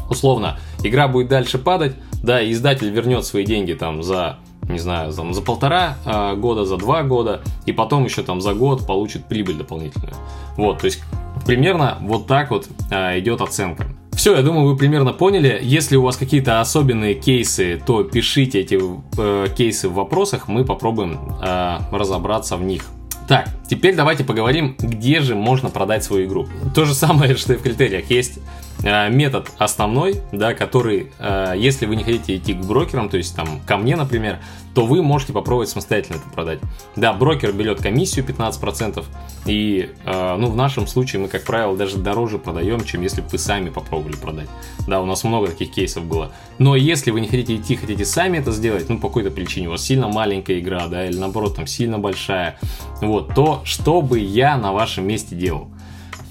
условно 0.10 0.60
игра 0.84 1.08
будет 1.08 1.28
дальше 1.28 1.58
падать, 1.58 1.96
да, 2.22 2.42
и 2.42 2.52
издатель 2.52 2.90
вернет 2.90 3.26
свои 3.26 3.46
деньги 3.46 3.74
там 3.74 4.04
за 4.04 4.38
не 4.70 4.80
знаю, 4.80 5.14
там, 5.14 5.34
за 5.34 5.42
полтора 5.42 5.98
э, 6.06 6.36
года, 6.36 6.66
за 6.66 6.78
два 6.78 7.04
года, 7.04 7.42
и 7.66 7.72
потом 7.72 8.06
еще 8.06 8.24
там 8.24 8.42
за 8.42 8.54
год 8.54 8.86
получит 8.86 9.26
прибыль 9.26 9.56
дополнительную. 9.56 10.14
Вот, 10.58 10.80
то 10.80 10.86
есть 10.86 11.02
примерно 11.46 11.98
вот 12.02 12.28
так 12.28 12.52
вот 12.52 12.68
э, 12.92 13.20
идет 13.20 13.42
оценка. 13.42 13.88
Все, 14.16 14.34
я 14.36 14.42
думаю, 14.42 14.66
вы 14.66 14.78
примерно 14.78 15.12
поняли. 15.12 15.60
Если 15.62 15.98
у 15.98 16.02
вас 16.02 16.16
какие-то 16.16 16.62
особенные 16.62 17.16
кейсы, 17.16 17.82
то 17.86 18.04
пишите 18.04 18.62
эти 18.62 18.80
э, 19.18 19.48
кейсы 19.56 19.90
в 19.90 19.94
вопросах, 19.94 20.48
мы 20.48 20.64
попробуем 20.64 21.20
э, 21.42 21.80
разобраться 21.92 22.56
в 22.56 22.64
них. 22.64 22.86
Так, 23.28 23.50
теперь 23.68 23.96
давайте 23.96 24.24
поговорим, 24.24 24.76
где 24.80 25.20
же 25.20 25.36
можно 25.36 25.70
продать 25.70 26.04
свою 26.04 26.28
игру. 26.28 26.48
То 26.74 26.86
же 26.86 26.94
самое, 26.94 27.36
что 27.38 27.54
и 27.54 27.58
в 27.58 27.62
критериях. 27.62 28.10
Есть 28.10 28.40
метод 28.86 29.50
основной, 29.58 30.22
да, 30.32 30.54
который, 30.54 31.12
э, 31.18 31.54
если 31.58 31.88
вы 31.88 31.96
не 31.96 32.04
хотите 32.04 32.36
идти 32.36 32.54
к 32.54 32.58
брокерам, 32.58 33.10
то 33.10 33.18
есть 33.18 33.36
там 33.36 33.60
ко 33.66 33.78
мне, 33.78 33.96
например, 33.96 34.40
то 34.76 34.86
вы 34.86 35.02
можете 35.02 35.34
попробовать 35.34 35.70
самостоятельно 35.70 36.18
это 36.18 36.30
продать. 36.30 36.60
Да, 36.96 37.14
брокер 37.14 37.52
берет 37.52 37.82
комиссию 37.82 38.26
15%, 38.26 39.06
и, 39.48 39.90
э, 40.06 40.36
ну, 40.38 40.48
в 40.50 40.56
нашем 40.56 40.86
случае 40.86 41.22
мы, 41.24 41.30
как 41.30 41.46
правило, 41.46 41.76
даже 41.76 41.98
дороже 41.98 42.38
продаем, 42.38 42.84
чем 42.84 43.02
если 43.02 43.22
бы 43.22 43.30
вы 43.30 43.38
сами 43.40 43.70
попробовали 43.70 44.16
продать. 44.18 44.50
Да, 44.88 45.02
у 45.02 45.06
нас 45.06 45.24
много 45.24 45.48
таких 45.48 45.72
кейсов 45.72 46.06
было. 46.06 46.32
Но 46.60 46.76
если 46.76 47.10
вы 47.10 47.22
не 47.22 47.28
хотите 47.28 47.56
идти, 47.56 47.76
хотите 47.78 48.06
сами 48.06 48.38
это 48.38 48.52
сделать, 48.52 48.88
ну, 48.88 49.00
по 49.00 49.08
какой-то 49.08 49.32
причине, 49.32 49.70
у 49.70 49.72
вас 49.72 49.82
сильно 49.82 50.10
маленькая 50.10 50.60
игра, 50.60 50.88
да, 50.88 51.08
или 51.08 51.18
наоборот, 51.18 51.56
там 51.56 51.66
сильно 51.66 51.98
большая, 51.98 52.60
вот, 53.02 53.34
то 53.34 53.62
что 53.64 54.02
бы 54.02 54.20
я 54.20 54.58
на 54.58 54.74
вашем 54.74 55.08
месте 55.08 55.36
делал? 55.36 55.70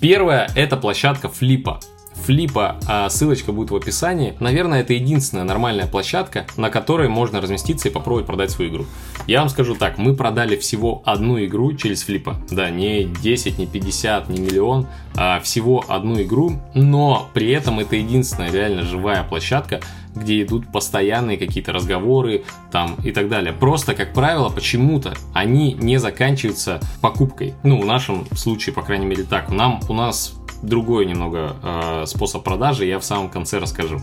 Первое, 0.01 0.51
это 0.55 0.77
площадка 0.77 1.29
флипа 1.29 1.81
флипа, 2.15 2.77
а 2.87 3.09
ссылочка 3.09 3.53
будет 3.53 3.71
в 3.71 3.77
описании. 3.77 4.35
Наверное, 4.41 4.81
это 4.81 4.95
единственная 4.95 5.45
нормальная 5.45 5.87
площадка, 5.87 6.47
на 6.57 6.71
которой 6.71 7.09
можно 7.09 7.41
разместиться 7.41 7.89
и 7.89 7.93
попробовать 7.93 8.27
продать 8.27 8.51
свою 8.51 8.71
игру. 8.71 8.87
Я 9.27 9.41
вам 9.41 9.49
скажу 9.49 9.75
так, 9.75 9.99
мы 9.99 10.15
продали 10.15 10.57
всего 10.57 11.03
одну 11.05 11.43
игру 11.45 11.75
через 11.75 12.03
флипа. 12.03 12.37
Да, 12.51 12.71
не 12.71 13.05
10, 13.05 13.59
не 13.59 13.67
50, 13.67 14.29
не 14.29 14.41
миллион, 14.41 14.87
а 15.17 15.41
всего 15.41 15.85
одну 15.89 16.21
игру, 16.23 16.61
но 16.75 17.29
при 17.35 17.51
этом 17.51 17.81
это 17.81 17.97
единственная 17.97 18.51
реально 18.51 18.83
живая 18.83 19.23
площадка, 19.25 19.81
где 20.15 20.43
идут 20.43 20.71
постоянные 20.71 21.37
какие-то 21.37 21.73
разговоры 21.73 22.45
там 22.71 22.97
и 23.03 23.11
так 23.11 23.29
далее. 23.29 23.53
Просто, 23.53 23.95
как 23.95 24.13
правило, 24.13 24.49
почему-то 24.49 25.15
они 25.33 25.75
не 25.75 25.99
заканчиваются 25.99 26.81
покупкой. 27.01 27.55
Ну, 27.63 27.81
в 27.81 27.87
нашем 27.87 28.27
случае, 28.37 28.75
по 28.75 28.83
крайней 28.83 29.07
мере, 29.07 29.25
так. 29.25 29.51
Нам, 29.51 29.81
у 29.89 29.95
нас 29.95 30.35
другой 30.63 31.07
немного 31.07 31.57
э, 31.63 32.05
способ 32.07 32.43
продажи, 32.43 32.87
я 32.87 32.99
в 32.99 33.05
самом 33.05 33.29
конце 33.29 33.59
расскажу. 33.59 34.01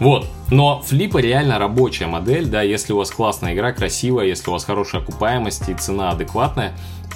Вот, 0.00 0.26
но 0.50 0.82
флипа 0.82 1.18
реально 1.18 1.58
рабочая 1.58 2.06
модель, 2.06 2.46
да, 2.46 2.62
если 2.62 2.92
у 2.92 2.96
вас 2.96 3.10
классная 3.10 3.54
игра, 3.54 3.72
красивая, 3.72 4.26
если 4.26 4.50
у 4.50 4.52
вас 4.52 4.64
хорошая 4.64 5.02
окупаемость 5.02 5.68
и 5.68 5.74
цена 5.74 6.10
адекватная, 6.10 6.74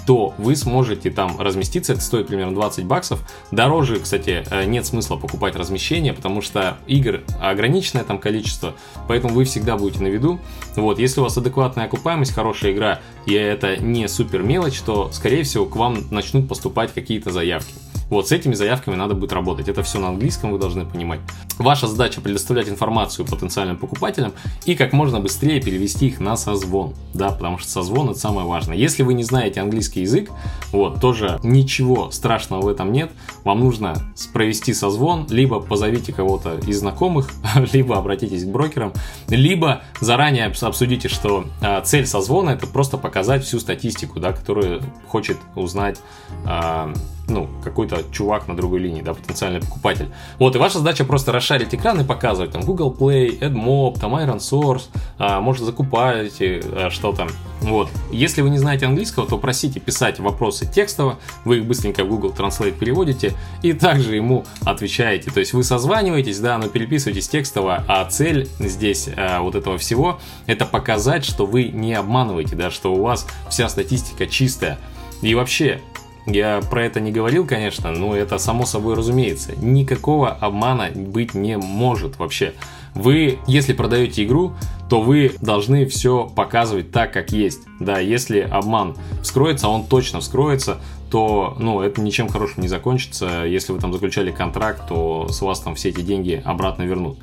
то 0.09 0.33
вы 0.39 0.57
сможете 0.57 1.11
там 1.11 1.39
разместиться, 1.39 1.93
это 1.93 2.01
стоит 2.01 2.29
примерно 2.29 2.55
20 2.55 2.87
баксов. 2.87 3.21
Дороже, 3.51 4.01
кстати, 4.01 4.43
э, 4.51 4.65
нет 4.65 4.87
смысла 4.87 5.17
покупать 5.17 5.55
размещение, 5.55 6.15
потому 6.15 6.41
что 6.41 6.79
игр 6.87 7.21
ограниченное 7.43 8.05
там 8.05 8.19
количество, 8.19 8.73
поэтому 9.07 9.35
вы 9.35 9.45
всегда 9.45 9.77
будете 9.77 10.03
на 10.03 10.09
виду. 10.09 10.41
Вот, 10.77 10.99
если 10.99 11.21
у 11.21 11.25
вас 11.25 11.37
адекватная 11.37 11.85
окупаемость, 11.85 12.33
хорошая 12.33 12.73
игра, 12.73 13.01
и 13.27 13.35
это 13.35 13.77
не 13.77 14.09
супер 14.09 14.43
мелочь, 14.43 14.81
то, 14.81 15.11
скорее 15.13 15.43
всего, 15.43 15.67
к 15.67 15.77
вам 15.77 15.99
начнут 16.11 16.49
поступать 16.49 16.95
какие-то 16.95 17.31
заявки. 17.31 17.75
Вот 18.11 18.29
с 18.29 18.33
этими 18.33 18.55
заявками 18.55 18.95
надо 18.95 19.15
будет 19.15 19.33
работать. 19.33 19.69
Это 19.69 19.83
все 19.83 19.99
на 19.99 20.09
английском 20.09 20.53
вы 20.53 20.59
должны 20.59 20.85
понимать. 20.85 21.21
Ваша 21.59 21.87
задача 21.87 22.21
предоставлять 22.21 22.69
информацию 22.69 23.27
потенциальным 23.27 23.77
покупателям 23.77 24.33
и 24.65 24.75
как 24.75 24.93
можно 24.93 25.21
быстрее 25.21 25.61
перевести 25.61 26.07
их 26.07 26.21
на 26.21 26.37
созвон. 26.37 26.95
Да, 27.13 27.31
потому 27.31 27.59
что 27.59 27.71
созвон 27.71 28.11
это 28.11 28.19
самое 28.19 28.47
важное. 28.47 28.77
Если 28.77 29.03
вы 29.03 29.15
не 29.15 29.25
знаете 29.25 29.61
английский 29.61 30.03
язык, 30.03 30.31
вот, 30.73 31.01
тоже 31.01 31.39
ничего 31.43 32.11
страшного 32.11 32.63
в 32.63 32.69
этом 32.69 32.93
нет. 32.93 33.11
Вам 33.45 33.61
нужно 33.61 33.95
провести 34.33 34.73
созвон, 34.73 35.27
либо 35.29 35.61
позовите 35.61 36.13
кого-то 36.13 36.59
из 36.67 36.79
знакомых, 36.79 37.31
либо 37.73 37.99
обратитесь 37.99 38.45
к 38.45 38.49
брокерам, 38.49 38.93
либо 39.29 39.83
заранее 40.01 40.47
обсудите, 40.47 41.09
что 41.09 41.45
э, 41.61 41.83
цель 41.85 42.07
созвона 42.07 42.51
это 42.51 42.67
просто 42.67 42.97
показать 42.97 43.45
всю 43.45 43.61
статистику, 43.61 44.21
да, 44.21 44.33
которую 44.33 44.83
хочет 45.09 45.37
узнать 45.55 45.99
э, 46.47 46.95
ну, 47.29 47.49
какой-то 47.63 48.03
чувак 48.11 48.49
на 48.49 48.57
другой 48.57 48.81
линии, 48.81 49.03
да, 49.03 49.15
потенциальный 49.15 49.61
покупатель. 49.61 50.09
Вот, 50.39 50.57
и 50.57 50.59
ваша 50.59 50.79
задача 50.79 51.05
просто 51.05 51.31
расшарить 51.31 51.75
экран 51.75 52.01
и 52.01 52.05
показывать 52.05 52.53
там 52.53 52.63
Google 52.63 52.95
Play, 52.99 53.39
AdMob, 53.39 53.99
там 54.01 54.17
Iron 54.17 54.39
Source, 54.39 54.85
а, 55.19 55.41
может 55.41 55.65
закупаете 55.65 56.63
а, 56.65 56.91
что-то. 56.91 57.29
Вот. 57.61 57.89
Если 58.11 58.41
вы 58.41 58.51
не 58.51 58.59
знаете 58.59 58.87
английского, 58.87 59.27
то 59.27 59.37
просите 59.37 59.81
писать 59.81 60.21
вопросы 60.21 60.67
текстово, 60.67 61.19
вы 61.45 61.59
их 61.59 61.67
быстренько 61.67 62.05
в 62.05 62.09
Google 62.09 62.31
Translate 62.31 62.79
переводите 62.79 63.35
и 63.63 63.73
также 63.73 64.15
ему 64.15 64.45
отвечаете. 64.65 65.31
То 65.31 65.41
есть 65.41 65.53
вы 65.53 65.65
созваниваетесь, 65.65 66.39
да, 66.39 66.57
но 66.59 66.69
переписываетесь 66.69 67.29
текстово, 67.29 67.85
а 67.89 68.05
цель 68.07 68.49
здесь 68.59 69.09
а, 69.17 69.41
вот 69.41 69.55
этого 69.55 69.77
всего 69.77 70.19
это 70.47 70.65
показать, 70.65 71.25
что 71.25 71.47
вы 71.47 71.65
не 71.65 71.95
обманываете, 71.95 72.57
да, 72.57 72.71
что 72.71 72.95
у 72.95 73.03
вас 73.03 73.27
вся 73.51 73.69
статистика 73.69 74.27
чистая. 74.27 74.79
И 75.21 75.35
вообще, 75.35 75.81
я 76.29 76.61
про 76.61 76.85
это 76.85 77.01
не 77.01 77.13
говорил, 77.13 77.47
конечно, 77.47 77.91
но 77.91 78.15
это 78.15 78.39
само 78.39 78.67
собой 78.67 78.95
разумеется. 78.95 79.53
Никакого 79.57 80.31
обмана 80.31 80.91
быть 80.95 81.35
не 81.35 81.57
может 81.57 82.19
вообще. 82.19 82.55
Вы, 82.95 83.39
если 83.47 83.73
продаете 83.73 84.25
игру, 84.25 84.55
то 84.89 85.01
вы 85.01 85.33
должны 85.41 85.87
все 85.87 86.27
показывать 86.27 86.91
так, 86.91 87.13
как 87.13 87.33
есть. 87.33 87.61
Да, 87.81 87.99
если 87.99 88.41
обман 88.41 88.97
вскроется, 89.23 89.69
он 89.69 89.85
точно 89.87 90.21
вскроется, 90.21 90.81
то, 91.11 91.57
ну, 91.59 91.81
это 91.81 92.01
ничем 92.01 92.29
хорошим 92.29 92.63
не 92.63 92.69
закончится. 92.69 93.45
Если 93.45 93.73
вы 93.73 93.81
там 93.81 93.93
заключали 93.93 94.31
контракт, 94.31 94.89
то 94.89 95.29
с 95.29 95.41
вас 95.41 95.61
там 95.61 95.75
все 95.75 95.91
эти 95.91 96.01
деньги 96.01 96.43
обратно 96.45 96.83
вернут. 96.83 97.19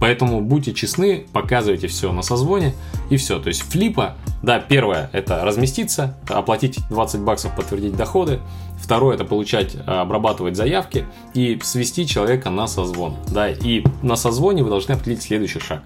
Поэтому 0.00 0.40
будьте 0.40 0.72
честны, 0.72 1.26
показывайте 1.32 1.86
все 1.86 2.10
на 2.10 2.22
созвоне 2.22 2.74
и 3.10 3.18
все. 3.18 3.38
То 3.38 3.48
есть 3.48 3.60
флипа, 3.60 4.16
да, 4.42 4.58
первое 4.58 5.10
это 5.12 5.44
разместиться, 5.44 6.16
оплатить 6.26 6.80
20 6.88 7.20
баксов, 7.20 7.54
подтвердить 7.54 7.94
доходы. 7.94 8.40
Второе 8.80 9.14
это 9.14 9.24
получать, 9.24 9.76
а, 9.86 10.00
обрабатывать 10.00 10.56
заявки 10.56 11.04
и 11.34 11.60
свести 11.62 12.06
человека 12.06 12.48
на 12.48 12.66
созвон. 12.66 13.16
Да, 13.28 13.50
и 13.50 13.84
на 14.02 14.16
созвоне 14.16 14.64
вы 14.64 14.70
должны 14.70 14.92
определить 14.92 15.22
следующий 15.22 15.60
шаг. 15.60 15.82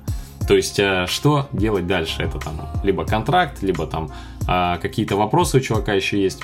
То 0.47 0.55
есть, 0.55 0.79
а, 0.79 1.07
что 1.09 1.49
делать 1.53 1.89
дальше? 1.89 2.23
Это 2.23 2.39
там 2.39 2.69
либо 2.85 3.05
контракт, 3.05 3.63
либо 3.63 3.87
там 3.87 4.11
а, 4.47 4.79
какие-то 4.79 5.17
вопросы 5.17 5.57
у 5.57 5.61
чувака 5.61 5.93
еще 5.93 6.23
есть. 6.23 6.41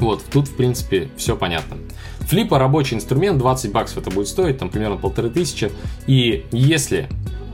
Вот, 0.00 0.22
тут, 0.30 0.48
в 0.48 0.56
принципе, 0.56 1.10
все 1.16 1.34
понятно. 1.36 1.78
Флипа 2.26 2.58
рабочий 2.58 2.96
инструмент, 2.96 3.38
20 3.38 3.72
баксов 3.72 3.98
это 3.98 4.10
будет 4.10 4.28
стоить, 4.28 4.58
там 4.58 4.70
примерно 4.70 4.96
полторы 4.96 5.28
тысячи. 5.30 5.70
И 6.06 6.46
если 6.50 7.08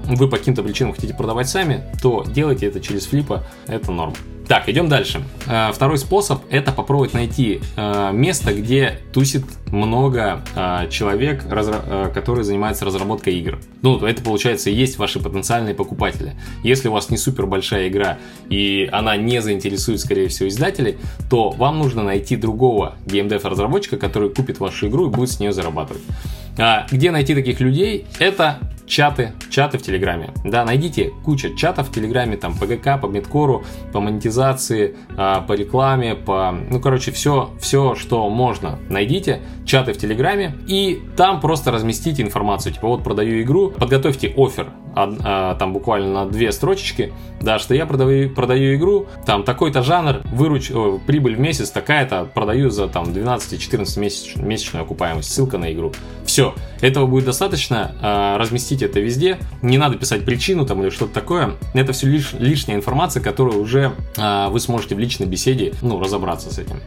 вы 0.04 0.28
по 0.28 0.36
каким-то 0.36 0.62
причинам 0.62 0.92
хотите 0.94 1.14
продавать 1.14 1.48
сами, 1.48 1.84
то 2.02 2.24
делайте 2.24 2.66
это 2.66 2.80
через 2.80 3.06
флипа, 3.06 3.44
это 3.66 3.92
норм. 3.92 4.14
Так, 4.48 4.66
идем 4.66 4.88
дальше. 4.88 5.22
Э, 5.46 5.72
второй 5.74 5.98
способ 5.98 6.42
это 6.48 6.72
попробовать 6.72 7.12
найти 7.12 7.60
э, 7.76 8.10
место, 8.14 8.54
где 8.54 8.98
тусит 9.12 9.44
много 9.66 10.42
э, 10.56 10.88
человек, 10.90 11.42
которые 11.44 12.44
занимаются 12.44 12.86
разработкой 12.86 13.34
игр. 13.34 13.58
Ну, 13.82 13.98
это 14.06 14.22
получается 14.22 14.70
и 14.70 14.74
есть 14.74 14.96
ваши 14.96 15.20
потенциальные 15.20 15.74
покупатели. 15.74 16.32
Если 16.64 16.88
у 16.88 16.92
вас 16.92 17.10
не 17.10 17.18
супер 17.18 17.44
большая 17.44 17.88
игра 17.88 18.16
и 18.48 18.88
она 18.90 19.18
не 19.18 19.42
заинтересует, 19.42 20.00
скорее 20.00 20.28
всего, 20.28 20.48
издателей, 20.48 20.96
то 21.28 21.50
вам 21.50 21.78
нужно 21.78 22.02
найти 22.02 22.36
другого 22.36 22.96
геймдев 23.04 23.44
разработчика, 23.44 23.98
который 23.98 24.30
купит 24.30 24.60
вашу 24.60 24.88
игру 24.88 25.08
и 25.08 25.10
будет 25.10 25.30
с 25.30 25.40
нее 25.40 25.52
зарабатывать. 25.52 26.02
А 26.56 26.86
где 26.90 27.10
найти 27.10 27.34
таких 27.34 27.60
людей? 27.60 28.06
Это 28.18 28.58
чаты, 28.88 29.32
чаты 29.50 29.78
в 29.78 29.82
Телеграме. 29.82 30.30
Да, 30.44 30.64
найдите 30.64 31.12
куча 31.24 31.54
чатов 31.54 31.88
в 31.88 31.92
Телеграме, 31.92 32.36
там, 32.36 32.56
по 32.56 32.66
ГК, 32.66 32.98
по 32.98 33.06
Медкору, 33.06 33.64
по 33.92 34.00
монетизации, 34.00 34.96
а, 35.16 35.42
по 35.42 35.52
рекламе, 35.52 36.14
по, 36.14 36.52
ну, 36.52 36.80
короче, 36.80 37.12
все, 37.12 37.50
все, 37.60 37.94
что 37.94 38.28
можно, 38.28 38.78
найдите 38.88 39.40
чаты 39.64 39.92
в 39.92 39.98
Телеграме 39.98 40.54
и 40.66 41.00
там 41.16 41.40
просто 41.40 41.70
разместите 41.70 42.22
информацию, 42.22 42.72
типа, 42.72 42.88
вот 42.88 43.04
продаю 43.04 43.42
игру, 43.42 43.70
подготовьте 43.70 44.32
офер, 44.36 44.68
а, 44.94 45.54
там 45.56 45.72
буквально 45.72 46.24
на 46.24 46.30
две 46.30 46.50
строчечки, 46.50 47.12
да, 47.40 47.58
что 47.58 47.74
я 47.74 47.86
продаю, 47.86 48.30
продаю 48.30 48.74
игру, 48.74 49.06
там 49.26 49.44
такой-то 49.44 49.82
жанр, 49.82 50.22
выруч, 50.32 50.70
о, 50.70 50.98
прибыль 51.06 51.36
в 51.36 51.40
месяц 51.40 51.70
такая-то, 51.70 52.28
продаю 52.32 52.70
за 52.70 52.88
там 52.88 53.04
12-14 53.04 54.00
месяч, 54.00 54.36
месячную 54.36 54.84
окупаемость, 54.84 55.32
ссылка 55.32 55.58
на 55.58 55.72
игру. 55.72 55.92
Все, 56.24 56.54
этого 56.80 57.06
будет 57.06 57.26
достаточно, 57.26 57.94
а, 58.00 58.38
разместить 58.78 58.82
это 58.82 59.00
везде, 59.00 59.38
не 59.62 59.78
надо 59.78 59.96
писать 59.96 60.24
причину 60.24 60.66
там 60.66 60.82
или 60.82 60.90
что-то 60.90 61.14
такое, 61.14 61.54
это 61.74 61.92
все 61.92 62.06
лишь, 62.06 62.32
лишняя 62.32 62.76
информация, 62.76 63.22
которую 63.22 63.60
уже 63.60 63.92
а, 64.16 64.48
вы 64.48 64.60
сможете 64.60 64.94
в 64.94 64.98
личной 64.98 65.26
беседе, 65.26 65.72
ну, 65.82 66.00
разобраться 66.00 66.52
с 66.52 66.58
этим. 66.58 66.80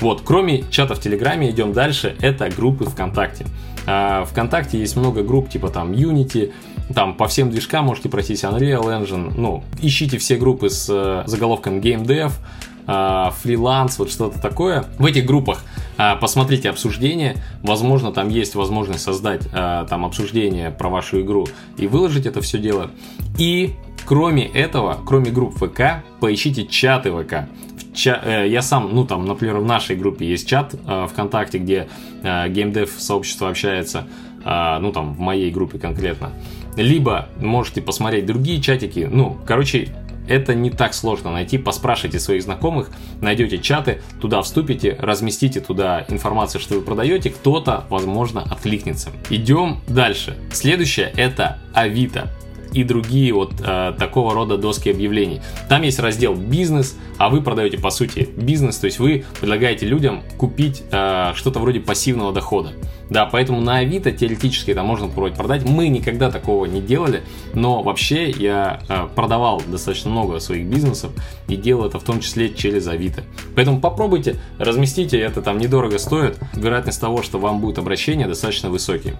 Вот, 0.00 0.22
кроме 0.24 0.64
чата 0.70 0.94
в 0.94 1.00
Телеграме, 1.00 1.50
идем 1.50 1.72
дальше, 1.72 2.16
это 2.20 2.48
группы 2.50 2.84
ВКонтакте. 2.84 3.46
А, 3.86 4.24
ВКонтакте 4.24 4.78
есть 4.78 4.96
много 4.96 5.22
групп, 5.22 5.48
типа 5.48 5.68
там 5.68 5.92
Unity, 5.92 6.52
там 6.94 7.14
по 7.14 7.26
всем 7.26 7.50
движкам 7.50 7.86
можете 7.86 8.08
пройтись 8.08 8.44
Unreal 8.44 8.84
Engine, 8.84 9.32
ну, 9.36 9.64
ищите 9.80 10.18
все 10.18 10.36
группы 10.36 10.68
с 10.70 10.88
э, 10.88 11.24
заголовком 11.26 11.80
Game 11.80 12.04
Dev, 12.04 12.30
э, 12.30 12.75
фриланс, 12.86 13.98
вот 13.98 14.10
что-то 14.10 14.40
такое. 14.40 14.84
В 14.98 15.06
этих 15.06 15.26
группах 15.26 15.64
А, 15.98 16.16
посмотрите 16.16 16.68
обсуждение, 16.68 17.36
возможно, 17.62 18.12
там 18.12 18.28
есть 18.28 18.54
возможность 18.54 19.02
создать 19.02 19.48
а, 19.52 19.86
там 19.86 20.04
обсуждение 20.04 20.70
про 20.70 20.90
вашу 20.90 21.22
игру 21.22 21.48
и 21.78 21.86
выложить 21.86 22.26
это 22.26 22.42
все 22.42 22.58
дело. 22.58 22.90
И 23.38 23.74
кроме 24.04 24.46
этого, 24.46 24.98
кроме 25.06 25.30
групп 25.30 25.56
ВК, 25.56 26.04
поищите 26.20 26.66
чаты 26.66 27.10
ВК. 27.10 27.48
Ча- 27.94 28.20
э, 28.22 28.46
я 28.48 28.60
сам, 28.60 28.94
ну 28.94 29.06
там, 29.06 29.24
например, 29.24 29.56
в 29.56 29.64
нашей 29.64 29.96
группе 29.96 30.26
есть 30.26 30.46
чат 30.46 30.74
ВКонтакте, 31.10 31.58
где 31.58 31.88
геймдев 32.22 32.90
сообщество 32.98 33.48
общается, 33.48 34.06
ну 34.44 34.92
там 34.92 35.14
в 35.14 35.18
моей 35.18 35.50
группе 35.50 35.78
конкретно. 35.78 36.30
Либо 36.76 37.28
можете 37.40 37.80
посмотреть 37.80 38.26
другие 38.26 38.60
чатики. 38.60 39.08
Ну, 39.10 39.38
короче, 39.46 39.88
это 40.28 40.54
не 40.54 40.70
так 40.70 40.94
сложно 40.94 41.32
найти. 41.32 41.58
Поспрашивайте 41.58 42.18
своих 42.18 42.42
знакомых, 42.42 42.90
найдете 43.20 43.58
чаты, 43.58 44.02
туда 44.20 44.42
вступите, 44.42 44.96
разместите 45.00 45.60
туда 45.60 46.04
информацию, 46.08 46.60
что 46.60 46.74
вы 46.74 46.80
продаете. 46.82 47.30
Кто-то, 47.30 47.84
возможно, 47.88 48.42
откликнется. 48.42 49.10
Идем 49.30 49.80
дальше. 49.88 50.36
Следующее 50.52 51.12
это 51.16 51.58
Авито 51.74 52.30
и 52.72 52.84
другие 52.84 53.32
вот 53.32 53.54
э, 53.64 53.94
такого 53.98 54.34
рода 54.34 54.58
доски 54.58 54.90
объявлений. 54.90 55.40
Там 55.68 55.82
есть 55.82 55.98
раздел 55.98 56.34
бизнес, 56.34 56.96
а 57.16 57.30
вы 57.30 57.40
продаете 57.40 57.78
по 57.78 57.90
сути 57.90 58.28
бизнес, 58.36 58.76
то 58.76 58.86
есть 58.86 58.98
вы 58.98 59.24
предлагаете 59.40 59.86
людям 59.86 60.22
купить 60.36 60.82
э, 60.90 61.32
что-то 61.34 61.58
вроде 61.58 61.80
пассивного 61.80 62.32
дохода. 62.32 62.72
Да, 63.10 63.26
поэтому 63.26 63.60
на 63.60 63.78
Авито 63.78 64.10
теоретически 64.10 64.72
это 64.72 64.82
можно 64.82 65.06
попробовать 65.06 65.36
продать. 65.36 65.64
Мы 65.64 65.88
никогда 65.88 66.30
такого 66.30 66.64
не 66.66 66.80
делали, 66.80 67.22
но 67.54 67.82
вообще 67.82 68.30
я 68.30 68.80
э, 68.88 69.08
продавал 69.14 69.62
достаточно 69.66 70.10
много 70.10 70.40
своих 70.40 70.66
бизнесов 70.66 71.12
и 71.48 71.56
делал 71.56 71.86
это 71.86 71.98
в 71.98 72.04
том 72.04 72.20
числе 72.20 72.52
через 72.52 72.88
Авито. 72.88 73.22
Поэтому 73.54 73.80
попробуйте, 73.80 74.36
разместите, 74.58 75.18
это 75.18 75.40
там 75.42 75.58
недорого 75.58 75.98
стоит. 75.98 76.38
Вероятность 76.54 77.00
того, 77.00 77.22
что 77.22 77.38
вам 77.38 77.60
будет 77.60 77.78
обращение, 77.78 78.26
достаточно 78.26 78.70
высокий 78.70 79.14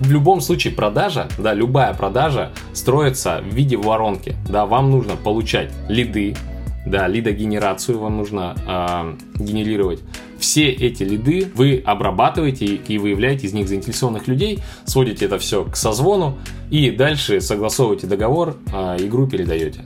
в 0.00 0.10
любом 0.10 0.40
случае 0.40 0.72
продажа, 0.72 1.28
да, 1.38 1.52
любая 1.52 1.92
продажа 1.94 2.52
строится 2.72 3.42
в 3.42 3.54
виде 3.54 3.76
воронки. 3.76 4.34
Да, 4.48 4.64
вам 4.64 4.90
нужно 4.90 5.14
получать 5.14 5.70
лиды, 5.88 6.34
да, 6.86 7.06
лидогенерацию 7.06 7.98
вам 7.98 8.16
нужно 8.16 8.56
э, 8.66 9.42
генерировать. 9.42 10.00
Все 10.40 10.70
эти 10.70 11.02
лиды 11.02 11.50
вы 11.54 11.82
обрабатываете 11.84 12.64
и 12.64 12.98
выявляете 12.98 13.46
из 13.46 13.52
них 13.52 13.68
заинтересованных 13.68 14.26
людей, 14.26 14.60
сводите 14.84 15.26
это 15.26 15.38
все 15.38 15.64
к 15.64 15.76
созвону 15.76 16.38
и 16.70 16.90
дальше 16.90 17.40
согласовываете 17.40 18.06
договор, 18.06 18.56
э, 18.72 18.96
игру 19.00 19.26
передаете. 19.26 19.80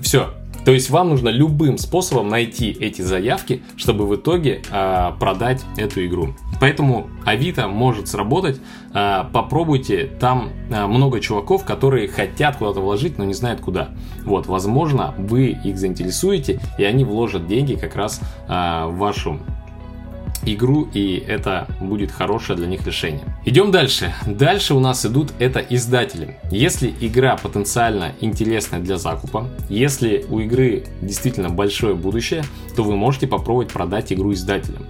Все, 0.00 0.32
то 0.64 0.72
есть 0.72 0.88
вам 0.88 1.10
нужно 1.10 1.28
любым 1.28 1.76
способом 1.76 2.28
найти 2.28 2.70
эти 2.70 3.02
заявки, 3.02 3.62
чтобы 3.76 4.06
в 4.06 4.16
итоге 4.16 4.62
э, 4.70 5.12
продать 5.20 5.62
эту 5.76 6.04
игру. 6.06 6.34
Поэтому 6.60 7.08
Авито 7.26 7.68
может 7.68 8.08
сработать. 8.08 8.60
Э, 8.94 9.24
попробуйте. 9.30 10.08
Там 10.18 10.50
э, 10.70 10.86
много 10.86 11.20
чуваков, 11.20 11.64
которые 11.64 12.08
хотят 12.08 12.56
куда-то 12.56 12.80
вложить, 12.80 13.18
но 13.18 13.24
не 13.24 13.34
знают 13.34 13.60
куда. 13.60 13.90
Вот, 14.24 14.46
возможно, 14.46 15.14
вы 15.18 15.48
их 15.48 15.76
заинтересуете, 15.76 16.60
и 16.78 16.84
они 16.84 17.04
вложат 17.04 17.46
деньги 17.46 17.74
как 17.74 17.94
раз 17.94 18.20
э, 18.48 18.86
в 18.86 18.96
вашу 18.96 19.40
игру, 20.46 20.88
и 20.92 21.22
это 21.26 21.66
будет 21.80 22.10
хорошее 22.10 22.56
для 22.56 22.66
них 22.66 22.86
решение. 22.86 23.24
Идем 23.44 23.70
дальше. 23.70 24.14
Дальше 24.26 24.74
у 24.74 24.80
нас 24.80 25.04
идут 25.06 25.32
это 25.38 25.60
издатели. 25.60 26.38
Если 26.50 26.92
игра 27.00 27.36
потенциально 27.36 28.12
интересная 28.20 28.80
для 28.80 28.98
закупа, 28.98 29.48
если 29.68 30.24
у 30.28 30.40
игры 30.40 30.84
действительно 31.00 31.50
большое 31.50 31.94
будущее, 31.94 32.44
то 32.76 32.82
вы 32.82 32.96
можете 32.96 33.26
попробовать 33.26 33.72
продать 33.72 34.12
игру 34.12 34.32
издателям. 34.32 34.86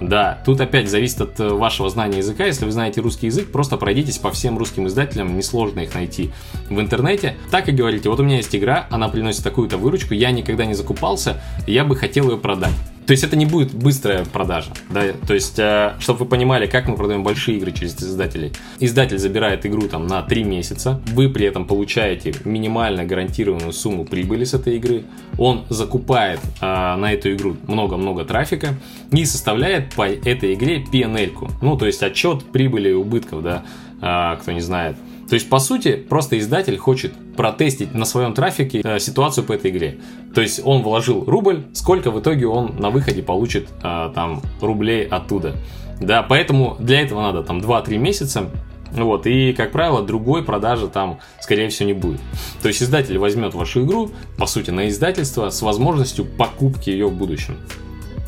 Да, 0.00 0.40
тут 0.44 0.60
опять 0.60 0.88
зависит 0.88 1.20
от 1.20 1.40
э, 1.40 1.48
вашего 1.48 1.90
знания 1.90 2.18
языка. 2.18 2.46
Если 2.46 2.64
вы 2.64 2.70
знаете 2.70 3.00
русский 3.00 3.26
язык, 3.26 3.50
просто 3.50 3.76
пройдитесь 3.76 4.18
по 4.18 4.30
всем 4.30 4.56
русским 4.56 4.86
издателям, 4.86 5.36
несложно 5.36 5.80
их 5.80 5.94
найти 5.94 6.30
в 6.70 6.78
интернете. 6.78 7.36
Так 7.50 7.68
и 7.68 7.72
говорите, 7.72 8.08
вот 8.08 8.20
у 8.20 8.22
меня 8.22 8.36
есть 8.36 8.54
игра, 8.54 8.86
она 8.90 9.08
приносит 9.08 9.42
такую-то 9.42 9.76
выручку, 9.76 10.14
я 10.14 10.30
никогда 10.30 10.66
не 10.66 10.74
закупался, 10.74 11.42
я 11.66 11.84
бы 11.84 11.96
хотел 11.96 12.30
ее 12.30 12.36
продать. 12.36 12.74
То 13.08 13.12
есть 13.12 13.24
это 13.24 13.36
не 13.36 13.46
будет 13.46 13.72
быстрая 13.72 14.26
продажа. 14.26 14.70
Да? 14.90 15.02
То 15.26 15.32
есть, 15.32 15.58
э, 15.58 15.94
чтобы 15.98 16.20
вы 16.20 16.26
понимали, 16.26 16.66
как 16.66 16.88
мы 16.88 16.94
продаем 16.94 17.24
большие 17.24 17.56
игры 17.56 17.72
через 17.72 17.96
издателей. 17.96 18.52
Издатель 18.80 19.16
забирает 19.16 19.64
игру 19.64 19.88
там 19.88 20.06
на 20.06 20.20
3 20.20 20.44
месяца, 20.44 21.00
вы 21.14 21.30
при 21.30 21.46
этом 21.46 21.64
получаете 21.64 22.34
минимально 22.44 23.06
гарантированную 23.06 23.72
сумму 23.72 24.04
прибыли 24.04 24.44
с 24.44 24.52
этой 24.52 24.76
игры, 24.76 25.04
он 25.38 25.64
закупает 25.70 26.40
э, 26.60 26.66
на 26.66 27.10
эту 27.10 27.32
игру 27.32 27.56
много-много 27.66 28.26
трафика 28.26 28.74
и 29.10 29.24
составляет 29.24 29.94
по 29.94 30.06
этой 30.06 30.52
игре 30.52 30.84
PNL-ку. 30.84 31.48
Ну, 31.62 31.78
то 31.78 31.86
есть 31.86 32.02
отчет 32.02 32.44
прибыли 32.52 32.90
и 32.90 32.92
убытков, 32.92 33.42
да, 33.42 33.64
э, 34.02 34.36
кто 34.38 34.52
не 34.52 34.60
знает. 34.60 34.96
То 35.28 35.34
есть, 35.34 35.48
по 35.48 35.58
сути, 35.58 35.96
просто 35.96 36.38
издатель 36.38 36.76
хочет 36.78 37.12
протестить 37.36 37.94
на 37.94 38.04
своем 38.04 38.32
трафике 38.32 38.80
э, 38.82 38.98
ситуацию 38.98 39.44
по 39.44 39.52
этой 39.52 39.70
игре. 39.70 39.98
То 40.34 40.40
есть, 40.40 40.60
он 40.64 40.82
вложил 40.82 41.24
рубль, 41.24 41.64
сколько 41.74 42.10
в 42.10 42.20
итоге 42.20 42.46
он 42.46 42.76
на 42.78 42.90
выходе 42.90 43.22
получит 43.22 43.68
э, 43.82 44.10
там 44.14 44.42
рублей 44.60 45.06
оттуда. 45.06 45.56
Да, 46.00 46.22
поэтому 46.22 46.76
для 46.78 47.02
этого 47.02 47.22
надо 47.22 47.42
там 47.42 47.58
2-3 47.58 47.98
месяца 47.98 48.50
вот, 48.92 49.26
и, 49.26 49.52
как 49.52 49.72
правило, 49.72 50.02
другой 50.02 50.42
продажи 50.42 50.88
там, 50.88 51.18
скорее 51.40 51.68
всего, 51.68 51.88
не 51.88 51.92
будет. 51.92 52.20
То 52.62 52.68
есть 52.68 52.82
издатель 52.82 53.18
возьмет 53.18 53.54
вашу 53.54 53.84
игру, 53.84 54.10
по 54.38 54.46
сути, 54.46 54.70
на 54.70 54.88
издательство 54.88 55.50
с 55.50 55.60
возможностью 55.62 56.24
покупки 56.24 56.90
ее 56.90 57.08
в 57.08 57.14
будущем. 57.14 57.56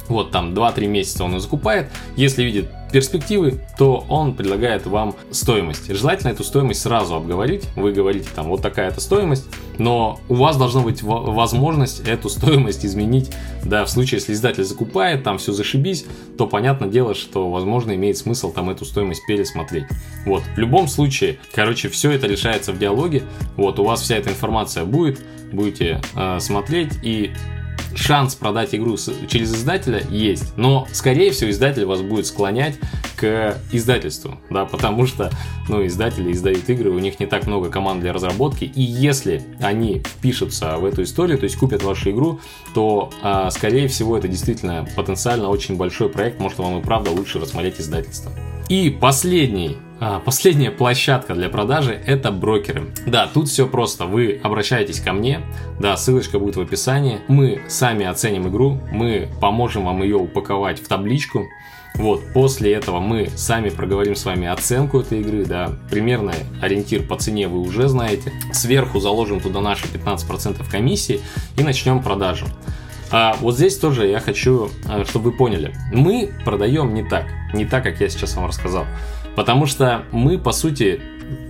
Вот 0.09 0.33
там 0.33 0.53
2-3 0.53 0.87
месяца 0.87 1.25
он 1.25 1.35
ее 1.35 1.41
закупает. 1.41 1.91
Если 2.17 2.43
видит 2.43 2.69
перспективы, 2.91 3.61
то 3.79 4.05
он 4.09 4.35
предлагает 4.35 4.87
вам 4.87 5.15
стоимость. 5.31 5.93
Желательно 5.95 6.31
эту 6.31 6.45
стоимость 6.45 6.83
сразу 6.83 7.15
обговорить. 7.15 7.65
Вы 7.77 7.93
говорите 7.93 8.29
там 8.35 8.49
вот 8.49 8.63
такая-то 8.63 9.01
стоимость, 9.01 9.47
но 9.79 10.21
у 10.29 10.35
вас 10.35 10.57
должна 10.57 10.83
быть 10.83 11.03
возможность 11.03 12.07
эту 12.07 12.29
стоимость 12.29 12.85
изменить. 12.85 13.31
Да, 13.65 13.85
в 13.85 13.91
случае, 13.91 14.19
если 14.19 14.33
издатель 14.33 14.65
закупает, 14.65 15.23
там 15.25 15.39
все 15.39 15.53
зашибись, 15.53 16.05
то 16.37 16.47
понятное 16.47 16.89
дело, 16.89 17.15
что 17.15 17.51
возможно 17.51 17.95
имеет 17.95 18.17
смысл 18.17 18.53
там 18.53 18.71
эту 18.71 18.85
стоимость 18.85 19.27
пересмотреть. 19.27 19.85
Вот, 20.27 20.43
в 20.55 20.59
любом 20.59 20.89
случае, 20.89 21.39
короче, 21.55 21.89
все 21.89 22.11
это 22.11 22.27
решается 22.27 22.73
в 22.73 22.79
диалоге. 22.79 23.23
Вот, 23.57 23.79
у 23.79 23.85
вас 23.85 24.03
вся 24.03 24.17
эта 24.17 24.31
информация 24.31 24.85
будет, 24.85 25.21
будете 25.53 26.01
э, 26.15 26.41
смотреть 26.41 26.93
и 27.03 27.33
шанс 27.95 28.35
продать 28.35 28.75
игру 28.75 28.97
через 29.29 29.55
издателя 29.55 30.03
есть, 30.11 30.57
но, 30.57 30.87
скорее 30.93 31.31
всего, 31.33 31.51
издатель 31.51 31.85
вас 31.85 32.03
будет 32.03 32.27
склонять 32.27 32.79
к 33.17 33.57
издательству, 33.73 34.41
да, 34.51 34.65
потому 34.65 35.07
что, 35.07 35.31
ну, 35.69 35.87
издатели 35.87 36.33
издают 36.33 36.69
игры, 36.69 36.91
у 36.91 36.99
них 36.99 37.21
не 37.21 37.27
так 37.27 37.47
много 37.47 37.69
команд 37.69 38.01
для 38.01 38.13
разработки, 38.13 38.65
и 38.65 38.83
если 38.83 39.43
они 39.61 40.03
впишутся 40.05 40.77
в 40.79 40.85
эту 40.85 41.03
историю, 41.03 41.39
то 41.39 41.45
есть 41.45 41.57
купят 41.57 41.83
вашу 41.83 42.11
игру, 42.11 42.41
то, 42.75 43.11
а, 43.23 43.51
скорее 43.51 43.89
всего, 43.89 44.17
это 44.17 44.29
действительно 44.29 44.87
потенциально 44.97 45.49
очень 45.49 45.77
большой 45.77 46.09
проект, 46.09 46.41
может, 46.41 46.59
вам 46.59 46.79
и 46.79 46.83
правда 46.83 47.11
лучше 47.11 47.39
рассмотреть 47.39 47.81
издательство. 47.81 48.33
И 48.69 48.91
последний 48.91 49.77
последняя 50.25 50.71
площадка 50.71 51.35
для 51.35 51.51
продажи 51.51 51.93
это 52.07 52.33
брокеры. 52.33 52.93
Да, 53.07 53.27
тут 53.27 53.49
все 53.49 53.67
просто. 53.67 54.07
Вы 54.07 54.41
обращаетесь 54.43 55.01
ко 55.01 55.13
мне, 55.13 55.43
да, 55.79 55.97
ссылочка 55.97 56.39
будет 56.39 56.57
в 56.57 56.61
описании. 56.61 57.21
Мы 57.29 57.61
сами 57.69 58.07
оценим 58.07 58.49
игру, 58.49 58.81
мы 58.91 59.29
поможем 59.41 59.85
вам 59.85 60.03
ее 60.03 60.17
упаковать 60.17 60.81
в 60.81 60.89
табличку. 60.89 61.47
Вот, 61.97 62.33
после 62.33 62.73
этого 62.73 63.01
мы 63.01 63.29
сами 63.37 63.69
проговорим 63.69 64.17
с 64.17 64.25
вами 64.25 64.49
оценку 64.49 65.01
этой 65.01 65.21
игры, 65.21 65.45
да, 65.45 65.73
примерный 65.91 66.35
ориентир 66.63 67.03
по 67.03 67.19
цене 67.19 67.47
вы 67.49 67.61
уже 67.61 67.89
знаете. 67.89 68.33
Сверху 68.53 69.01
заложим 69.01 69.41
туда 69.41 69.61
наши 69.61 69.87
15% 69.87 70.71
комиссии 70.71 71.21
и 71.59 71.63
начнем 71.63 72.03
продажу. 72.03 72.47
А 73.11 73.37
вот 73.41 73.57
здесь 73.57 73.77
тоже 73.77 74.07
я 74.07 74.21
хочу, 74.21 74.71
а, 74.89 75.05
чтобы 75.05 75.31
вы 75.31 75.37
поняли. 75.37 75.75
Мы 75.93 76.31
продаем 76.45 76.95
не 76.95 77.03
так, 77.03 77.27
не 77.53 77.67
так, 77.67 77.83
как 77.83 78.01
я 78.01 78.09
сейчас 78.09 78.37
вам 78.37 78.47
рассказал. 78.47 78.87
Потому 79.41 79.65
что 79.65 80.03
мы, 80.13 80.37
по 80.37 80.53
сути, 80.53 81.01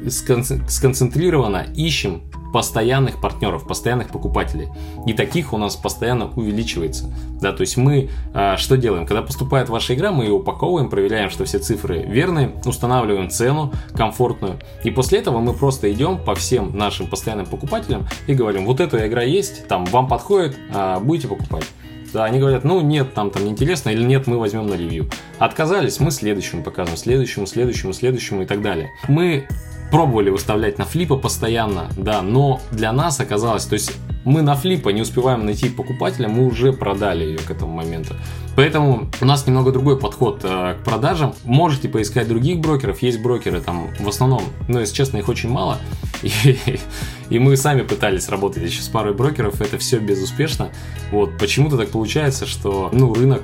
сконцентрированно 0.09 1.66
ищем 1.74 2.22
постоянных 2.53 3.20
партнеров, 3.20 3.66
постоянных 3.66 4.11
покупателей. 4.11 4.68
И 5.09 5.12
таких 5.12 5.53
у 5.53 5.59
нас 5.59 5.74
постоянно 5.74 6.31
увеличивается. 6.37 7.12
Да, 7.40 7.53
то 7.53 7.62
есть 7.62 7.76
мы 7.76 8.09
а, 8.33 8.57
что 8.59 8.76
делаем? 8.76 9.07
Когда 9.07 9.22
поступает 9.22 9.68
ваша 9.68 9.94
игра, 9.94 10.12
мы 10.12 10.22
ее 10.22 10.35
упаковываем, 10.35 10.88
проверяем, 10.88 11.31
что 11.31 11.44
все 11.46 11.59
цифры 11.59 12.05
верные, 12.05 12.53
устанавливаем 12.64 13.29
цену 13.29 13.72
комфортную. 13.96 14.61
И 14.85 14.92
после 14.92 15.18
этого 15.18 15.40
мы 15.40 15.53
просто 15.53 15.92
идем 15.92 16.16
по 16.18 16.37
всем 16.37 16.76
нашим 16.79 17.09
постоянным 17.09 17.46
покупателям 17.46 18.07
и 18.29 18.35
говорим, 18.35 18.66
вот 18.66 18.79
эта 18.79 19.05
игра 19.09 19.24
есть, 19.24 19.66
там 19.66 19.85
вам 19.87 20.07
подходит, 20.07 20.57
а, 20.72 21.00
будете 21.00 21.26
покупать. 21.26 21.64
Да, 22.12 22.25
они 22.25 22.38
говорят, 22.38 22.64
ну 22.64 22.81
нет, 22.81 23.14
там 23.14 23.31
там 23.31 23.44
неинтересно, 23.44 23.90
или 23.90 24.03
нет, 24.03 24.27
мы 24.27 24.38
возьмем 24.38 24.66
на 24.66 24.75
ревью. 24.75 25.09
Отказались, 25.38 26.01
мы 26.01 26.11
следующему 26.11 26.62
показываем, 26.62 26.99
следующему, 26.99 27.46
следующему, 27.46 27.92
следующему 27.92 28.42
и 28.42 28.46
так 28.46 28.62
далее. 28.62 28.90
Мы 29.09 29.46
пробовали 29.90 30.31
выставлять 30.31 30.79
на 30.79 30.85
флипы 30.85 31.16
постоянно, 31.16 31.88
да, 31.96 32.23
но 32.23 32.61
для 32.70 32.92
нас 32.92 33.20
оказалось, 33.20 33.64
то 33.64 33.75
есть 33.75 33.92
мы 34.24 34.42
на 34.42 34.54
флипа 34.54 34.90
не 34.90 35.02
успеваем 35.02 35.44
найти 35.44 35.68
покупателя, 35.68 36.28
мы 36.28 36.46
уже 36.46 36.72
продали 36.72 37.24
ее 37.24 37.38
к 37.38 37.50
этому 37.50 37.72
моменту. 37.72 38.14
Поэтому 38.56 39.09
у 39.20 39.24
нас 39.24 39.46
немного 39.46 39.72
другой 39.72 39.98
подход 39.98 40.40
э, 40.42 40.74
к 40.74 40.85
продажам. 40.85 41.35
Можете 41.44 41.88
поискать 41.88 42.28
других 42.28 42.59
брокеров, 42.59 43.00
есть 43.00 43.20
брокеры 43.20 43.61
там 43.61 43.88
в 43.98 44.09
основном, 44.09 44.42
но 44.68 44.80
если 44.80 44.94
честно, 44.94 45.18
их 45.18 45.28
очень 45.28 45.48
мало. 45.48 45.78
И, 46.22 46.59
и 47.30 47.38
мы 47.38 47.56
сами 47.56 47.80
пытались 47.80 48.28
работать 48.28 48.62
еще 48.62 48.83
с 48.83 48.88
парой 48.88 49.14
брокеров, 49.14 49.62
это 49.62 49.78
все 49.78 49.98
безуспешно. 49.98 50.68
Вот 51.12 51.38
почему-то 51.38 51.78
так 51.78 51.88
получается, 51.88 52.46
что 52.46 52.90
ну, 52.92 53.14
рынок 53.14 53.42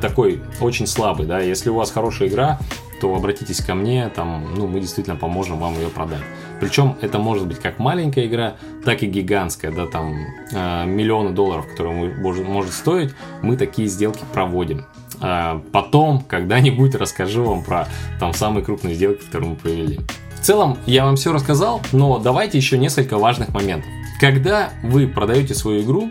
такой 0.00 0.40
очень 0.60 0.88
слабый, 0.88 1.26
да. 1.26 1.38
Если 1.38 1.70
у 1.70 1.74
вас 1.74 1.92
хорошая 1.92 2.28
игра, 2.28 2.58
то 3.00 3.14
обратитесь 3.14 3.60
ко 3.60 3.74
мне, 3.74 4.08
там, 4.08 4.54
ну, 4.56 4.66
мы 4.66 4.80
действительно 4.80 5.16
поможем 5.16 5.58
вам 5.58 5.74
ее 5.74 5.88
продать. 5.88 6.22
Причем 6.60 6.96
это 7.00 7.18
может 7.18 7.46
быть 7.46 7.58
как 7.58 7.78
маленькая 7.78 8.26
игра, 8.26 8.56
так 8.84 9.02
и 9.02 9.06
гигантская, 9.06 9.70
да, 9.70 9.86
там, 9.86 10.14
э, 10.52 10.86
миллионы 10.86 11.30
долларов, 11.30 11.68
которые 11.68 12.14
может, 12.14 12.46
может 12.46 12.72
стоить, 12.72 13.14
мы 13.42 13.56
такие 13.56 13.88
сделки 13.88 14.24
проводим. 14.32 14.86
Э, 15.20 15.60
потом, 15.72 16.20
когда-нибудь 16.20 16.94
расскажу 16.94 17.44
вам 17.44 17.62
про 17.62 17.88
там 18.18 18.32
самые 18.32 18.64
крупные 18.64 18.94
сделки, 18.94 19.24
которые 19.24 19.50
мы 19.50 19.56
провели. 19.56 20.00
В 20.34 20.40
целом, 20.40 20.78
я 20.86 21.04
вам 21.04 21.16
все 21.16 21.32
рассказал, 21.32 21.82
но 21.92 22.18
давайте 22.18 22.58
еще 22.58 22.78
несколько 22.78 23.18
важных 23.18 23.50
моментов. 23.50 23.90
Когда 24.20 24.70
вы 24.82 25.06
продаете 25.06 25.54
свою 25.54 25.82
игру, 25.82 26.10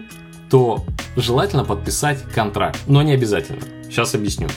то 0.49 0.83
желательно 1.15 1.63
подписать 1.63 2.21
контракт, 2.33 2.79
но 2.87 3.01
не 3.01 3.13
обязательно. 3.13 3.61
Сейчас 3.83 4.13
объясню. 4.13 4.47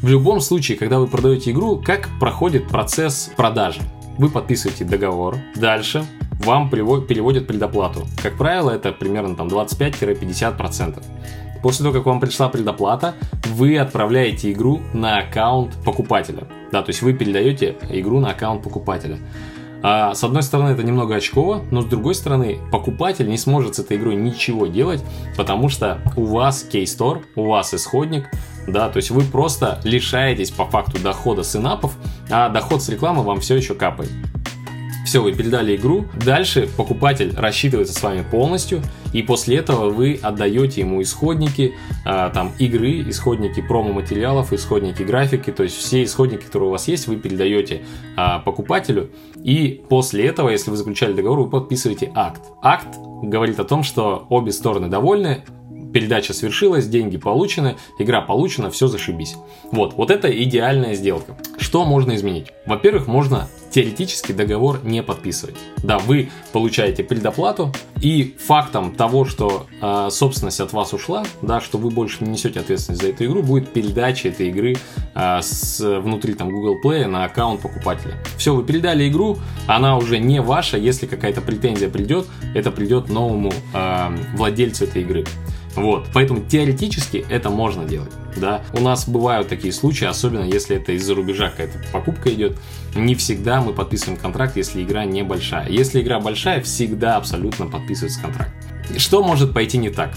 В 0.00 0.06
любом 0.06 0.40
случае, 0.40 0.78
когда 0.78 1.00
вы 1.00 1.08
продаете 1.08 1.50
игру, 1.50 1.82
как 1.84 2.08
проходит 2.20 2.68
процесс 2.68 3.32
продажи? 3.36 3.80
Вы 4.16 4.28
подписываете 4.28 4.84
договор, 4.84 5.38
дальше 5.56 6.06
вам 6.38 6.70
переводят 6.70 7.48
предоплату. 7.48 8.06
Как 8.22 8.38
правило, 8.38 8.70
это 8.70 8.92
примерно 8.92 9.34
там 9.34 9.48
25-50%. 9.48 11.02
После 11.64 11.82
того, 11.82 11.92
как 11.92 12.06
вам 12.06 12.20
пришла 12.20 12.48
предоплата, 12.48 13.14
вы 13.46 13.76
отправляете 13.76 14.52
игру 14.52 14.80
на 14.94 15.18
аккаунт 15.18 15.74
покупателя. 15.84 16.46
Да, 16.70 16.82
то 16.82 16.90
есть 16.90 17.02
вы 17.02 17.12
передаете 17.12 17.76
игру 17.90 18.20
на 18.20 18.30
аккаунт 18.30 18.62
покупателя. 18.62 19.18
А, 19.82 20.14
с 20.14 20.22
одной 20.22 20.44
стороны, 20.44 20.70
это 20.70 20.84
немного 20.84 21.16
очково, 21.16 21.64
но 21.72 21.82
с 21.82 21.86
другой 21.86 22.14
стороны, 22.14 22.58
покупатель 22.70 23.28
не 23.28 23.36
сможет 23.36 23.74
с 23.74 23.78
этой 23.80 23.96
игрой 23.96 24.14
ничего 24.14 24.68
делать, 24.68 25.02
потому 25.36 25.68
что 25.68 25.98
у 26.16 26.24
вас 26.24 26.62
кейстор, 26.62 27.22
у 27.34 27.46
вас 27.46 27.74
исходник, 27.74 28.28
да, 28.72 28.88
то 28.88 28.98
есть 28.98 29.10
вы 29.10 29.22
просто 29.22 29.80
лишаетесь 29.84 30.50
по 30.50 30.64
факту 30.64 31.00
дохода 31.00 31.42
с 31.42 31.54
инапов, 31.56 31.96
а 32.30 32.48
доход 32.48 32.82
с 32.82 32.88
рекламы 32.88 33.22
вам 33.22 33.40
все 33.40 33.56
еще 33.56 33.74
капает. 33.74 34.10
Все, 35.08 35.22
вы 35.22 35.32
передали 35.32 35.74
игру. 35.74 36.04
Дальше 36.22 36.68
покупатель 36.76 37.32
рассчитывается 37.34 37.94
с 37.94 38.02
вами 38.02 38.22
полностью, 38.30 38.82
и 39.14 39.22
после 39.22 39.56
этого 39.56 39.88
вы 39.88 40.20
отдаете 40.22 40.82
ему 40.82 41.00
исходники 41.00 41.76
э, 42.04 42.30
там 42.34 42.52
игры, 42.58 43.08
исходники 43.08 43.62
промо-материалов, 43.62 44.52
исходники 44.52 45.02
графики, 45.02 45.50
то 45.50 45.62
есть 45.62 45.78
все 45.78 46.04
исходники, 46.04 46.42
которые 46.42 46.68
у 46.68 46.72
вас 46.72 46.88
есть, 46.88 47.06
вы 47.06 47.16
передаете 47.16 47.84
э, 48.18 48.40
покупателю, 48.44 49.10
и 49.42 49.82
после 49.88 50.26
этого, 50.26 50.50
если 50.50 50.70
вы 50.70 50.76
заключали 50.76 51.14
договор, 51.14 51.40
вы 51.40 51.48
подписываете 51.48 52.12
акт. 52.14 52.42
Акт 52.60 52.98
говорит 53.22 53.58
о 53.60 53.64
том, 53.64 53.84
что 53.84 54.26
обе 54.28 54.52
стороны 54.52 54.88
довольны, 54.88 55.42
передача 55.92 56.32
свершилась, 56.32 56.86
деньги 56.86 57.16
получены, 57.16 57.76
игра 57.98 58.20
получена, 58.20 58.70
все 58.70 58.86
зашибись. 58.88 59.36
Вот, 59.72 59.94
вот 59.94 60.10
это 60.10 60.30
идеальная 60.42 60.94
сделка. 60.94 61.36
Что 61.58 61.84
можно 61.84 62.14
изменить? 62.14 62.48
Во-первых, 62.66 63.06
можно 63.06 63.48
теоретически 63.70 64.32
договор 64.32 64.80
не 64.82 65.02
подписывать. 65.02 65.56
Да, 65.82 65.98
вы 65.98 66.30
получаете 66.52 67.04
предоплату, 67.04 67.72
и 68.00 68.36
фактом 68.38 68.94
того, 68.94 69.24
что 69.24 69.66
э, 69.80 70.08
собственность 70.10 70.60
от 70.60 70.72
вас 70.72 70.92
ушла, 70.92 71.24
да, 71.42 71.60
что 71.60 71.78
вы 71.78 71.90
больше 71.90 72.24
не 72.24 72.30
несете 72.30 72.60
ответственность 72.60 73.02
за 73.02 73.08
эту 73.08 73.24
игру, 73.26 73.42
будет 73.42 73.72
передача 73.72 74.28
этой 74.28 74.48
игры 74.48 74.76
э, 75.14 75.38
с, 75.42 75.80
внутри 75.80 76.34
там 76.34 76.50
Google 76.50 76.76
Play 76.82 77.06
на 77.06 77.24
аккаунт 77.24 77.60
покупателя. 77.60 78.14
Все, 78.36 78.54
вы 78.54 78.64
передали 78.64 79.08
игру, 79.08 79.38
она 79.66 79.96
уже 79.96 80.18
не 80.18 80.40
ваша, 80.40 80.78
если 80.78 81.06
какая-то 81.06 81.40
претензия 81.40 81.88
придет, 81.88 82.26
это 82.54 82.70
придет 82.70 83.08
новому 83.08 83.52
э, 83.74 84.16
владельцу 84.36 84.84
этой 84.84 85.02
игры. 85.02 85.24
Вот, 85.78 86.08
поэтому 86.12 86.40
теоретически 86.40 87.24
это 87.28 87.50
можно 87.50 87.84
делать, 87.84 88.10
да. 88.36 88.62
У 88.72 88.80
нас 88.80 89.08
бывают 89.08 89.48
такие 89.48 89.72
случаи, 89.72 90.06
особенно 90.06 90.44
если 90.44 90.76
это 90.76 90.92
из-за 90.92 91.14
рубежа 91.14 91.50
какая-то 91.50 91.78
покупка 91.92 92.32
идет. 92.32 92.58
Не 92.94 93.14
всегда 93.14 93.60
мы 93.60 93.72
подписываем 93.72 94.18
контракт, 94.18 94.56
если 94.56 94.82
игра 94.82 95.04
небольшая. 95.04 95.68
Если 95.68 96.00
игра 96.00 96.20
большая, 96.20 96.62
всегда 96.62 97.16
абсолютно 97.16 97.66
подписывается 97.66 98.20
контракт. 98.20 98.52
Что 98.96 99.22
может 99.22 99.52
пойти 99.52 99.78
не 99.78 99.90
так? 99.90 100.10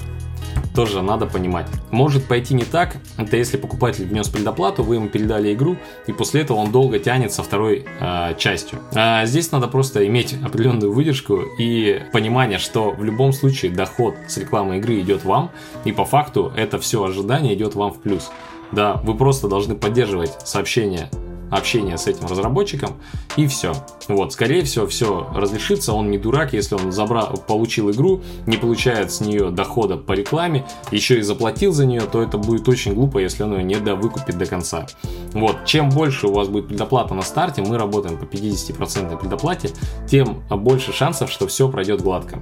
Тоже 0.74 1.02
надо 1.02 1.26
понимать. 1.26 1.68
Может 1.92 2.26
пойти 2.26 2.54
не 2.54 2.64
так, 2.64 2.98
это 3.18 3.38
если 3.38 3.58
покупатель 3.58 4.06
внес 4.06 4.30
предоплату, 4.30 4.84
вы 4.84 4.96
ему 4.96 5.10
передали 5.10 5.54
игру, 5.54 5.78
и 6.08 6.14
после 6.14 6.42
этого 6.42 6.58
он 6.58 6.72
долго 6.72 7.00
тянет 7.00 7.32
со 7.34 7.44
второй 7.44 7.86
э, 8.00 8.36
частью. 8.38 8.80
А 8.94 9.26
здесь 9.26 9.52
надо 9.52 9.68
просто 9.68 10.06
иметь 10.08 10.36
определенную 10.44 10.94
выдержку 10.94 11.42
и 11.58 12.02
понимание, 12.14 12.58
что 12.58 12.92
в 12.92 13.04
любом 13.04 13.34
случае 13.34 13.72
доход 13.72 14.16
с 14.28 14.38
рекламы 14.38 14.78
игры 14.78 15.00
идет 15.00 15.24
вам, 15.24 15.52
и 15.86 15.92
по 15.92 16.06
факту 16.06 16.52
это 16.56 16.80
все 16.80 17.04
ожидание 17.04 17.54
идет 17.54 17.76
вам 17.76 17.92
в 17.92 18.02
плюс. 18.02 18.32
Да, 18.72 18.96
вы 19.04 19.16
просто 19.18 19.48
должны 19.50 19.76
поддерживать 19.76 20.32
сообщения 20.48 21.10
общение 21.52 21.98
с 21.98 22.08
этим 22.08 22.26
разработчиком, 22.26 22.96
и 23.38 23.46
все. 23.46 23.74
Вот, 24.08 24.34
скорее 24.34 24.64
всего, 24.64 24.88
все 24.88 25.28
разрешится, 25.36 25.94
он 25.94 26.10
не 26.10 26.18
дурак, 26.18 26.54
если 26.54 26.76
он 26.76 26.92
забрал, 26.92 27.34
получил 27.48 27.92
игру, 27.92 28.22
не 28.48 28.58
получает 28.58 29.12
с 29.12 29.22
нее 29.22 29.52
дохода 29.52 29.98
по 29.98 30.14
рекламе, 30.14 30.66
еще 30.90 31.20
и 31.20 31.22
заплатил 31.22 31.74
за 31.74 31.86
нее, 31.86 32.02
то 32.02 32.22
это 32.22 32.38
будет 32.38 32.68
очень 32.68 32.94
глупо, 32.96 33.20
если 33.20 33.44
он 33.44 33.58
ее 33.58 33.64
не 33.64 33.76
довыкупит 33.76 34.38
до 34.38 34.46
конца. 34.46 34.88
Вот, 35.34 35.66
чем 35.66 35.90
больше 35.90 36.28
у 36.28 36.34
вас 36.34 36.48
будет 36.48 36.68
предоплата 36.68 37.14
на 37.14 37.22
старте, 37.22 37.62
мы 37.62 37.78
работаем 37.78 38.18
по 38.18 38.24
50% 38.24 39.20
предоплате, 39.20 39.70
тем 40.08 40.42
больше 40.50 40.94
шансов, 40.94 41.32
что 41.32 41.48
все 41.48 41.70
пройдет 41.70 42.02
гладко. 42.02 42.40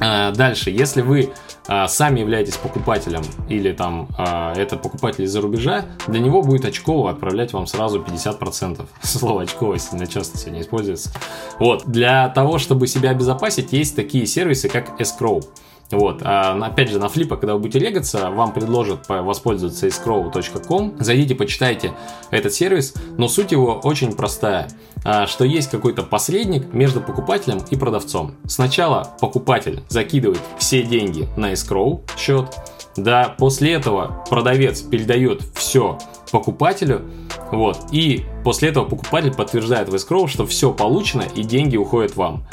А, 0.00 0.32
дальше, 0.32 0.70
если 0.70 1.02
вы 1.02 1.32
а, 1.68 1.86
сами 1.88 2.20
являетесь 2.20 2.56
покупателем 2.56 3.22
или 3.48 3.72
там 3.72 4.08
а, 4.18 4.52
это 4.54 4.76
покупатель 4.76 5.24
из-за 5.24 5.40
рубежа, 5.40 5.84
для 6.08 6.20
него 6.20 6.42
будет 6.42 6.64
очково 6.64 7.10
отправлять 7.10 7.52
вам 7.52 7.66
сразу 7.66 8.00
50%. 8.00 8.86
Слово 9.02 9.42
очково 9.42 9.78
сильно 9.78 10.06
часто 10.06 10.38
сегодня 10.38 10.62
используется. 10.62 11.12
Вот, 11.58 11.84
для 11.86 12.28
того, 12.30 12.58
чтобы 12.58 12.86
себя 12.86 13.10
обезопасить, 13.10 13.72
есть 13.72 13.94
такие 13.94 14.26
сервисы, 14.26 14.68
как 14.68 15.00
Escrow. 15.00 15.44
Вот. 15.92 16.22
А, 16.22 16.58
опять 16.64 16.90
же, 16.90 16.98
на 16.98 17.08
флипа, 17.08 17.36
когда 17.36 17.54
вы 17.54 17.60
будете 17.60 17.78
регаться, 17.78 18.30
вам 18.30 18.52
предложат 18.52 19.08
воспользоваться 19.08 19.86
escrow.com. 19.86 20.96
Зайдите, 20.98 21.34
почитайте 21.34 21.92
этот 22.30 22.52
сервис, 22.54 22.94
но 23.18 23.28
суть 23.28 23.52
его 23.52 23.78
очень 23.84 24.14
простая, 24.14 24.68
что 25.02 25.44
есть 25.44 25.70
какой-то 25.70 26.02
посредник 26.02 26.72
между 26.72 27.00
покупателем 27.00 27.60
и 27.70 27.76
продавцом. 27.76 28.36
Сначала 28.46 29.14
покупатель 29.20 29.82
закидывает 29.88 30.40
все 30.58 30.82
деньги 30.82 31.28
на 31.36 31.52
escrow 31.52 32.00
счет, 32.16 32.54
да, 32.96 33.34
после 33.38 33.72
этого 33.72 34.24
продавец 34.28 34.82
передает 34.82 35.42
все 35.54 35.98
покупателю, 36.30 37.02
вот, 37.50 37.78
и 37.90 38.24
после 38.44 38.68
этого 38.68 38.84
покупатель 38.84 39.34
подтверждает 39.34 39.88
в 39.88 39.94
escrow, 39.94 40.28
что 40.28 40.46
все 40.46 40.72
получено 40.72 41.24
и 41.34 41.42
деньги 41.42 41.76
уходят 41.76 42.16
вам. 42.16 42.44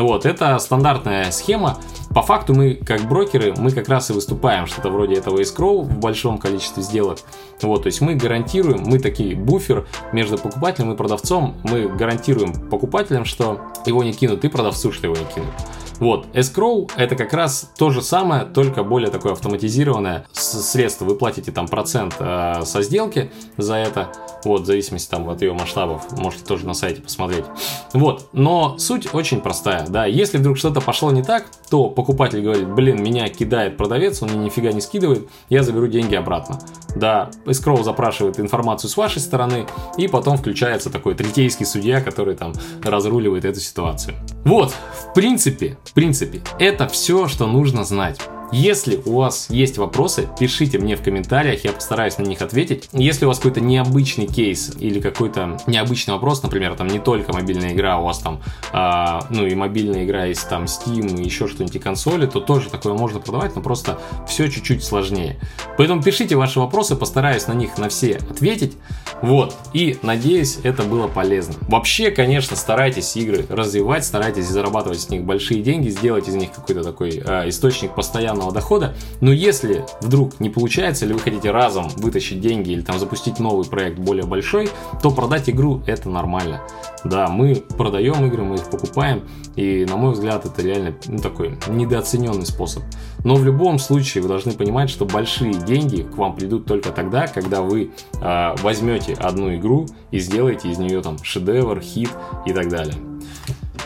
Вот, 0.00 0.24
это 0.24 0.58
стандартная 0.58 1.30
схема. 1.30 1.78
По 2.14 2.22
факту 2.22 2.54
мы, 2.54 2.74
как 2.74 3.02
брокеры, 3.02 3.54
мы 3.56 3.70
как 3.70 3.88
раз 3.88 4.10
и 4.10 4.12
выступаем 4.12 4.66
что-то 4.66 4.88
вроде 4.88 5.14
этого 5.14 5.40
escrow 5.40 5.82
в 5.82 5.98
большом 5.98 6.38
количестве 6.38 6.82
сделок. 6.82 7.18
Вот, 7.60 7.82
то 7.82 7.86
есть 7.88 8.00
мы 8.00 8.14
гарантируем, 8.14 8.82
мы 8.84 8.98
такие 8.98 9.36
буфер 9.36 9.86
между 10.12 10.38
покупателем 10.38 10.92
и 10.92 10.96
продавцом, 10.96 11.56
мы 11.64 11.86
гарантируем 11.88 12.52
покупателям, 12.70 13.24
что 13.24 13.60
его 13.84 14.02
не 14.02 14.12
кинут, 14.12 14.44
и 14.44 14.48
продавцу, 14.48 14.90
что 14.90 15.06
его 15.06 15.16
не 15.16 15.24
кинут. 15.26 15.52
Вот, 16.00 16.26
escrow 16.34 16.90
это 16.96 17.14
как 17.14 17.32
раз 17.34 17.70
то 17.76 17.90
же 17.90 18.02
самое, 18.02 18.46
только 18.46 18.82
более 18.82 19.10
такое 19.10 19.32
автоматизированное 19.32 20.26
средство. 20.32 21.04
Вы 21.04 21.14
платите 21.14 21.52
там 21.52 21.68
процент 21.68 22.16
э, 22.18 22.62
со 22.64 22.82
сделки 22.82 23.30
за 23.58 23.74
это, 23.76 24.08
вот, 24.44 24.62
в 24.62 24.64
зависимости 24.64 25.10
там 25.10 25.28
от 25.28 25.42
ее 25.42 25.52
масштабов, 25.52 26.10
можете 26.18 26.44
тоже 26.44 26.66
на 26.66 26.72
сайте 26.72 27.02
посмотреть. 27.02 27.44
Вот, 27.92 28.30
но 28.32 28.78
суть 28.78 29.14
очень 29.14 29.42
простая, 29.42 29.86
да, 29.86 30.06
если 30.06 30.38
вдруг 30.38 30.56
что-то 30.56 30.80
пошло 30.80 31.10
не 31.12 31.22
так, 31.22 31.44
то 31.68 31.88
покупатель 31.88 32.40
говорит, 32.40 32.68
блин, 32.68 33.02
меня 33.02 33.28
кидает 33.28 33.76
продавец, 33.76 34.22
он 34.22 34.30
мне 34.30 34.46
нифига 34.46 34.72
не 34.72 34.80
скидывает, 34.80 35.28
я 35.50 35.62
заберу 35.62 35.86
деньги 35.86 36.14
обратно. 36.14 36.58
Да, 36.96 37.30
escrow 37.44 37.82
запрашивает 37.84 38.40
информацию 38.40 38.90
с 38.90 38.96
вашей 38.96 39.20
стороны, 39.20 39.66
и 39.98 40.08
потом 40.08 40.38
включается 40.38 40.90
такой 40.90 41.14
третейский 41.14 41.66
судья, 41.66 42.00
который 42.00 42.34
там 42.34 42.54
разруливает 42.82 43.44
эту 43.44 43.60
ситуацию. 43.60 44.16
Вот, 44.44 44.74
в 44.92 45.12
принципе, 45.14 45.76
в 45.90 45.92
принципе, 45.92 46.40
это 46.60 46.86
все, 46.86 47.26
что 47.26 47.48
нужно 47.48 47.82
знать. 47.82 48.20
Если 48.52 49.00
у 49.04 49.16
вас 49.16 49.48
есть 49.50 49.78
вопросы, 49.78 50.28
пишите 50.38 50.78
мне 50.78 50.96
в 50.96 51.02
комментариях, 51.02 51.64
я 51.64 51.72
постараюсь 51.72 52.18
на 52.18 52.22
них 52.22 52.42
ответить. 52.42 52.88
Если 52.92 53.24
у 53.24 53.28
вас 53.28 53.38
какой-то 53.38 53.60
необычный 53.60 54.26
кейс 54.26 54.72
или 54.78 55.00
какой-то 55.00 55.58
необычный 55.66 56.14
вопрос, 56.14 56.42
например, 56.44 56.74
там 56.74 56.86
не 56.86 56.98
только 56.98 57.32
мобильная 57.32 57.72
игра, 57.72 57.98
у 57.98 58.04
вас 58.04 58.18
там, 58.18 58.40
э, 58.72 59.20
ну 59.30 59.46
и 59.46 59.54
мобильная 59.54 60.04
игра 60.04 60.26
есть 60.26 60.48
там 60.48 60.64
Steam 60.64 61.20
и 61.20 61.24
еще 61.24 61.48
что-нибудь 61.48 61.76
и 61.76 61.78
консоли, 61.80 62.26
то 62.26 62.40
тоже 62.40 62.70
такое 62.70 62.94
можно 62.94 63.18
продавать, 63.18 63.54
но 63.56 63.62
просто 63.62 64.00
все 64.28 64.48
чуть-чуть 64.48 64.84
сложнее. 64.84 65.38
Поэтому 65.76 66.02
пишите 66.02 66.36
ваши 66.36 66.60
вопросы, 66.60 66.94
постараюсь 66.94 67.46
на 67.46 67.52
них 67.52 67.78
на 67.78 67.88
все 67.88 68.16
ответить. 68.16 68.76
Вот, 69.22 69.54
и 69.72 69.98
надеюсь, 70.02 70.58
это 70.62 70.82
было 70.82 71.06
полезно. 71.06 71.54
Вообще, 71.68 72.10
конечно, 72.10 72.56
старайтесь 72.56 73.16
игры 73.16 73.46
развивать, 73.48 74.04
старайтесь 74.04 74.46
зарабатывать 74.46 75.00
с 75.00 75.10
них 75.10 75.24
большие 75.24 75.62
деньги, 75.62 75.88
сделать 75.88 76.28
из 76.28 76.34
них 76.34 76.52
какой-то 76.52 76.82
такой 76.82 77.22
э, 77.24 77.48
источник 77.48 77.94
постоянного 77.94 78.52
дохода. 78.52 78.94
Но 79.20 79.32
если 79.32 79.84
вдруг 80.00 80.40
не 80.40 80.48
получается, 80.48 81.04
или 81.04 81.12
вы 81.12 81.20
хотите 81.20 81.50
разом 81.50 81.88
вытащить 81.96 82.40
деньги 82.40 82.70
или 82.70 82.80
там 82.80 82.98
запустить 82.98 83.38
новый 83.38 83.66
проект 83.66 83.98
более 83.98 84.24
большой, 84.24 84.70
то 85.02 85.10
продать 85.10 85.50
игру 85.50 85.82
это 85.86 86.08
нормально. 86.08 86.62
Да, 87.04 87.28
мы 87.28 87.56
продаем 87.56 88.24
игры, 88.26 88.42
мы 88.42 88.56
их 88.56 88.70
покупаем, 88.70 89.28
и 89.60 89.84
на 89.84 89.96
мой 89.96 90.12
взгляд 90.12 90.46
это 90.46 90.62
реально 90.62 90.96
ну, 91.06 91.18
такой 91.18 91.58
недооцененный 91.68 92.46
способ. 92.46 92.82
Но 93.24 93.34
в 93.34 93.44
любом 93.44 93.78
случае 93.78 94.22
вы 94.22 94.28
должны 94.28 94.52
понимать, 94.52 94.88
что 94.88 95.04
большие 95.04 95.52
деньги 95.52 96.02
к 96.02 96.16
вам 96.16 96.34
придут 96.34 96.64
только 96.64 96.90
тогда, 96.92 97.26
когда 97.26 97.60
вы 97.60 97.90
э, 98.22 98.54
возьмете 98.62 99.12
одну 99.12 99.54
игру 99.56 99.86
и 100.10 100.18
сделаете 100.18 100.70
из 100.70 100.78
нее 100.78 101.02
там 101.02 101.22
шедевр, 101.22 101.78
хит 101.80 102.10
и 102.46 102.54
так 102.54 102.70
далее. 102.70 102.94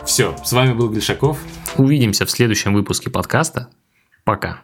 Все, 0.05 0.33
с 0.45 0.53
вами 0.53 0.73
был 0.73 0.89
Гришаков. 0.89 1.39
Увидимся 1.75 2.25
в 2.25 2.31
следующем 2.31 2.73
выпуске 2.73 3.09
подкаста. 3.09 3.67
Пока. 4.23 4.61